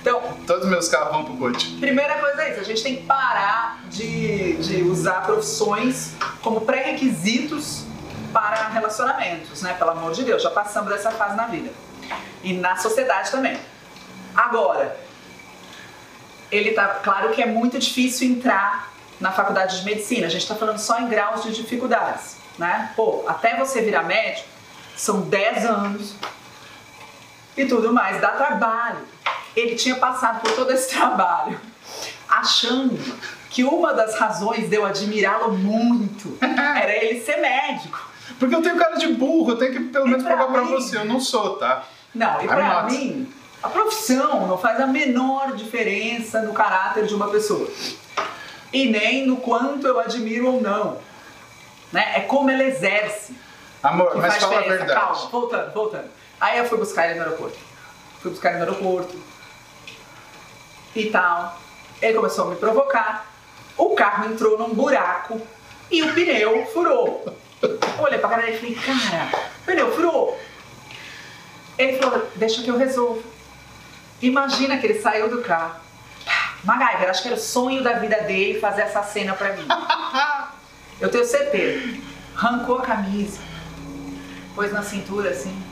[0.00, 1.76] Então, Todos meus carros vão pro coach.
[1.78, 7.84] primeira coisa é isso, a gente tem que parar de, de usar profissões como pré-requisitos
[8.32, 9.74] para relacionamentos, né?
[9.74, 11.70] Pelo amor de Deus, já passamos dessa fase na vida.
[12.42, 13.58] E na sociedade também.
[14.34, 14.96] Agora,
[16.50, 18.90] ele tá claro que é muito difícil entrar
[19.20, 20.26] na faculdade de medicina.
[20.26, 22.92] A gente está falando só em graus de dificuldades, né?
[22.96, 24.48] Pô, até você virar médico
[24.96, 26.14] são 10 anos
[27.56, 28.98] e tudo mais, dá trabalho.
[29.56, 31.60] Ele tinha passado por todo esse trabalho
[32.28, 32.96] achando
[33.50, 38.08] que uma das razões de eu admirá-lo muito era ele ser médico.
[38.38, 40.70] Porque eu tenho cara de burro, eu tenho que pelo menos pra provar pra mim?
[40.70, 40.96] você.
[40.96, 41.84] Eu não sou, tá?
[42.14, 42.92] Não, e I'm pra not.
[42.94, 43.32] mim,
[43.62, 47.68] a profissão não faz a menor diferença no caráter de uma pessoa.
[48.72, 50.98] E nem no quanto eu admiro ou não.
[51.92, 52.12] Né?
[52.16, 53.34] É como ela exerce.
[53.82, 54.92] Amor, mas fala a verdade.
[54.92, 56.08] Calma, voltando, voltando.
[56.40, 57.58] Aí eu fui buscar ele no aeroporto.
[58.20, 59.16] Fui buscar ele no aeroporto.
[60.94, 61.58] E tal.
[62.00, 63.26] Ele começou a me provocar.
[63.76, 65.40] O carro entrou num buraco
[65.90, 67.24] e o pneu furou.
[67.62, 69.28] Eu olhei pra cara dele e falei, cara,
[69.60, 70.38] o pneu furou.
[71.78, 73.22] Ele falou, deixa que eu resolvo.
[74.20, 75.80] Imagina que ele saiu do carro.
[76.62, 79.66] MacGyver, acho que era o sonho da vida dele fazer essa cena pra mim.
[81.00, 81.98] Eu tenho certeza.
[82.36, 83.40] Arrancou a camisa,
[84.54, 85.62] pôs na cintura assim,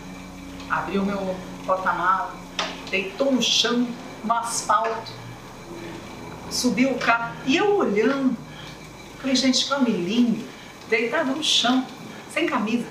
[0.69, 2.33] abriu meu porta-malas,
[2.91, 3.87] deitou no chão,
[4.25, 5.13] no asfalto,
[6.51, 7.35] subiu o carro.
[7.47, 8.37] E eu olhando,
[9.21, 10.49] falei, gente, que homem lindo,
[10.89, 11.87] deitado no chão,
[12.33, 12.87] sem camisa,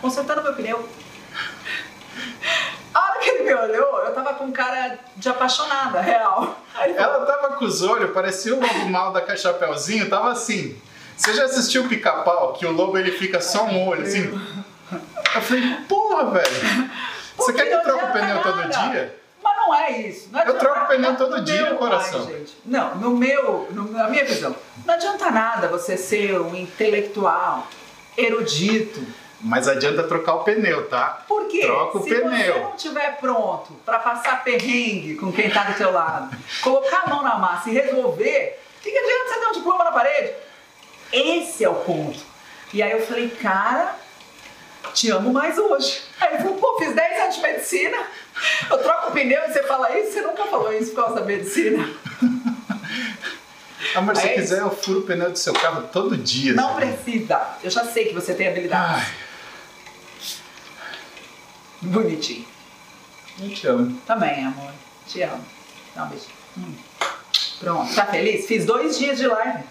[0.00, 0.88] consertando meu pneu.
[2.92, 6.60] A hora que ele me olhou, eu tava com cara de apaixonada, real.
[6.72, 10.80] Falou, Ela tava com os olhos, parecia o lobo mal da Chapeuzinho, tava assim.
[11.16, 12.52] Você já assistiu o pica-pau?
[12.54, 14.30] Que o lobo ele fica só um olho, assim?
[15.34, 16.90] Eu falei, porra, velho.
[17.36, 19.23] Você quer que eu troque o pneu todo dia?
[19.66, 20.28] Não é isso.
[20.30, 22.26] Não Eu troco o pneu todo dia, meu- coração.
[22.28, 22.44] Ai.
[22.66, 24.54] Não, no meu, no- na minha visão,
[24.84, 27.66] não adianta nada você ser um intelectual,
[28.16, 29.00] erudito.
[29.40, 31.22] Mas adianta trocar o pneu, tá?
[31.28, 31.60] Por quê?
[31.60, 32.54] Troca o Se pneu.
[32.54, 37.10] você não estiver pronto para passar perrengue com quem tá do teu lado, colocar a
[37.10, 40.32] mão na massa e resolver, o que, que adianta você ter um diploma na parede?
[41.12, 42.18] Esse é o ponto.
[42.72, 43.94] E aí eu falei, cara,
[44.92, 46.02] te amo mais hoje.
[46.20, 47.96] Aí ele falou, pô, fiz 10 anos de medicina,
[48.70, 51.26] eu troco o pneu e você fala isso, você nunca falou isso por causa da
[51.26, 51.88] medicina.
[53.94, 56.54] Amor, se É quiser, eu furo o pneu do seu carro todo dia.
[56.54, 57.40] Não precisa.
[57.62, 59.00] Eu já sei que você tem habilidade.
[59.00, 59.06] Ai,
[61.82, 62.46] Bonitinho.
[63.40, 64.00] eu te amo.
[64.06, 64.72] Também, amor.
[65.06, 65.44] Te amo.
[65.94, 66.24] Dá um beijo.
[66.56, 66.74] Hum.
[67.60, 67.94] Pronto.
[67.94, 68.46] Tá feliz?
[68.46, 69.64] Fiz dois dias de live.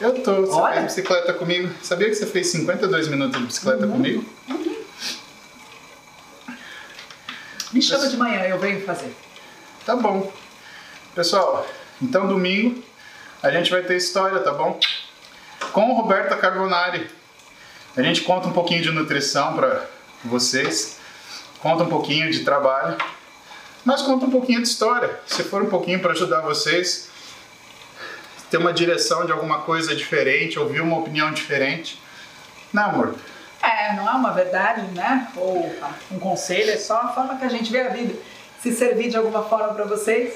[0.00, 0.42] Eu tô.
[0.42, 0.74] Você Olha.
[0.74, 1.72] fez bicicleta comigo.
[1.82, 3.92] Sabia que você fez 52 minutos de bicicleta Uhum.
[3.92, 4.24] comigo?
[7.72, 9.14] Me chama de manhã, eu venho fazer.
[9.84, 10.32] Tá bom.
[11.14, 11.66] Pessoal,
[12.00, 12.82] então domingo
[13.42, 14.78] a gente vai ter história, tá bom?
[15.72, 17.08] Com Roberta Carbonari.
[17.96, 19.84] A gente conta um pouquinho de nutrição para
[20.24, 20.98] vocês,
[21.60, 22.96] conta um pouquinho de trabalho,
[23.84, 25.18] mas conta um pouquinho de história.
[25.26, 27.08] Se for um pouquinho para ajudar vocês,
[28.50, 32.00] ter uma direção de alguma coisa diferente, ouvir uma opinião diferente.
[32.72, 33.14] Não, amor.
[33.62, 35.28] É, não é uma verdade, né?
[35.36, 35.74] Ou
[36.10, 38.14] um conselho, é só a forma que a gente vê a vida.
[38.62, 40.34] Se servir de alguma forma pra vocês,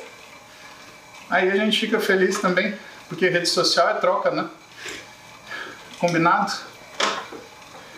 [1.30, 2.74] Aí a gente fica feliz também,
[3.08, 4.48] porque rede social é troca, né?
[5.98, 6.52] Combinado?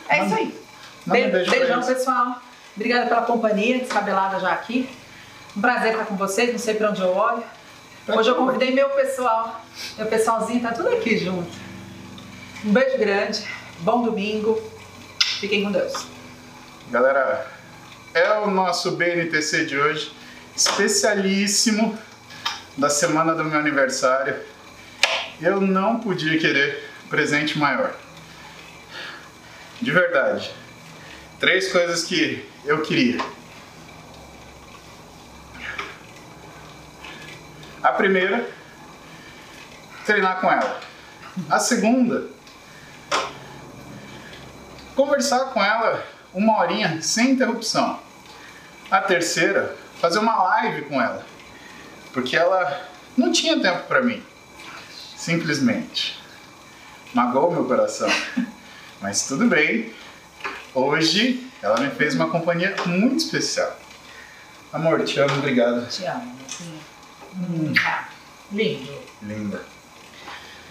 [0.09, 0.61] é isso aí.
[1.05, 2.41] Manda um Be- beijo Beijão, pessoal.
[2.77, 4.89] Obrigada pela companhia, descabelada já aqui.
[5.57, 7.43] Um prazer estar com vocês, não sei pra onde eu olho.
[8.07, 9.65] Pra Hoje eu convidei meu pessoal.
[9.97, 11.51] Meu pessoalzinho tá tudo aqui junto.
[12.63, 13.43] Um beijo grande,
[13.81, 14.61] bom domingo.
[15.41, 16.07] Fiquem com Deus.
[16.91, 17.47] Galera,
[18.13, 20.13] é o nosso BNTC de hoje,
[20.55, 21.99] especialíssimo
[22.77, 24.37] da semana do meu aniversário.
[25.41, 27.95] Eu não podia querer presente maior.
[29.81, 30.51] De verdade.
[31.41, 33.19] Três coisas que eu queria.
[37.85, 38.49] A primeira,
[40.07, 40.81] treinar com ela.
[41.51, 42.25] A segunda,
[44.97, 48.01] conversar com ela uma horinha sem interrupção.
[48.91, 51.27] A terceira, fazer uma live com ela,
[52.15, 54.25] porque ela não tinha tempo para mim,
[55.15, 56.19] simplesmente.
[57.13, 58.09] Magoou meu coração,
[59.03, 59.93] mas tudo bem.
[60.75, 63.79] Hoje ela me fez uma companhia muito especial.
[64.73, 65.87] Amor, te amo, obrigado.
[65.89, 66.35] Te amo,
[67.37, 67.73] Hum.
[68.53, 68.93] Lindo.
[69.23, 69.63] Linda.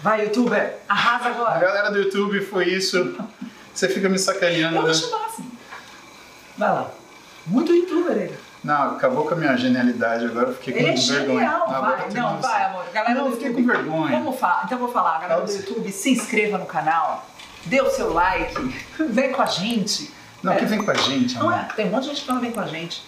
[0.02, 1.58] Vai, youtuber, arrasa A agora.
[1.60, 3.16] galera do YouTube foi isso.
[3.72, 4.90] Você fica me sacaneando, Eu né?
[4.90, 5.52] acho máximo.
[6.56, 6.90] Vai lá.
[7.46, 8.38] Muito youtuber ele.
[8.62, 11.26] Não, acabou com a minha genialidade agora, eu fiquei com Ele é vergonha.
[11.40, 12.10] genial, Ah, vai.
[12.10, 12.84] Não, vai, amor.
[12.94, 13.66] Galera Não, do eu fiquei YouTube.
[13.66, 14.18] com vergonha.
[14.18, 14.62] Vamos falar.
[14.64, 15.20] Então eu vou falar.
[15.20, 15.52] Galera do.
[15.52, 17.26] YouTube, se inscreva no canal.
[17.66, 18.74] Dê o seu like.
[19.10, 20.10] Vem com a gente.
[20.42, 20.56] Não, É.
[20.56, 21.60] que vem com a gente, Não amor.
[21.60, 21.72] é?
[21.74, 23.02] Tem um monte de gente que não vem com a gente.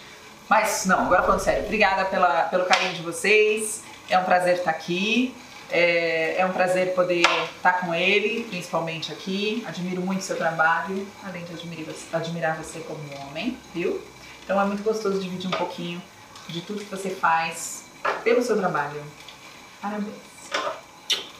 [0.49, 3.83] Mas, não, agora falando sério, obrigada pela, pelo carinho de vocês.
[4.09, 5.35] É um prazer estar aqui.
[5.69, 7.23] É, é um prazer poder
[7.57, 9.63] estar com ele, principalmente aqui.
[9.67, 14.01] Admiro muito seu trabalho, além de admirar você, admirar você como homem, viu?
[14.45, 16.01] Então é muito gostoso dividir um pouquinho
[16.47, 17.83] de tudo que você faz
[18.23, 19.03] pelo seu trabalho.
[19.81, 20.15] Parabéns.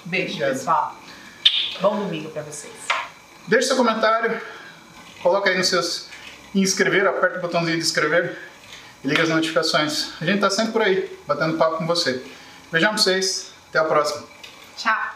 [0.04, 0.54] Beijo, Obrigado.
[0.54, 0.96] pessoal.
[1.80, 2.74] Bom domingo pra vocês.
[3.48, 4.42] Deixe seu comentário,
[5.24, 6.10] coloca aí nos seus
[6.54, 8.38] inscrever, aperta o botãozinho de inscrever.
[9.04, 10.12] E liga as notificações.
[10.20, 12.24] A gente está sempre por aí, batendo papo com você.
[12.72, 14.24] Beijão pra vocês, até a próxima.
[14.78, 15.07] Tchau!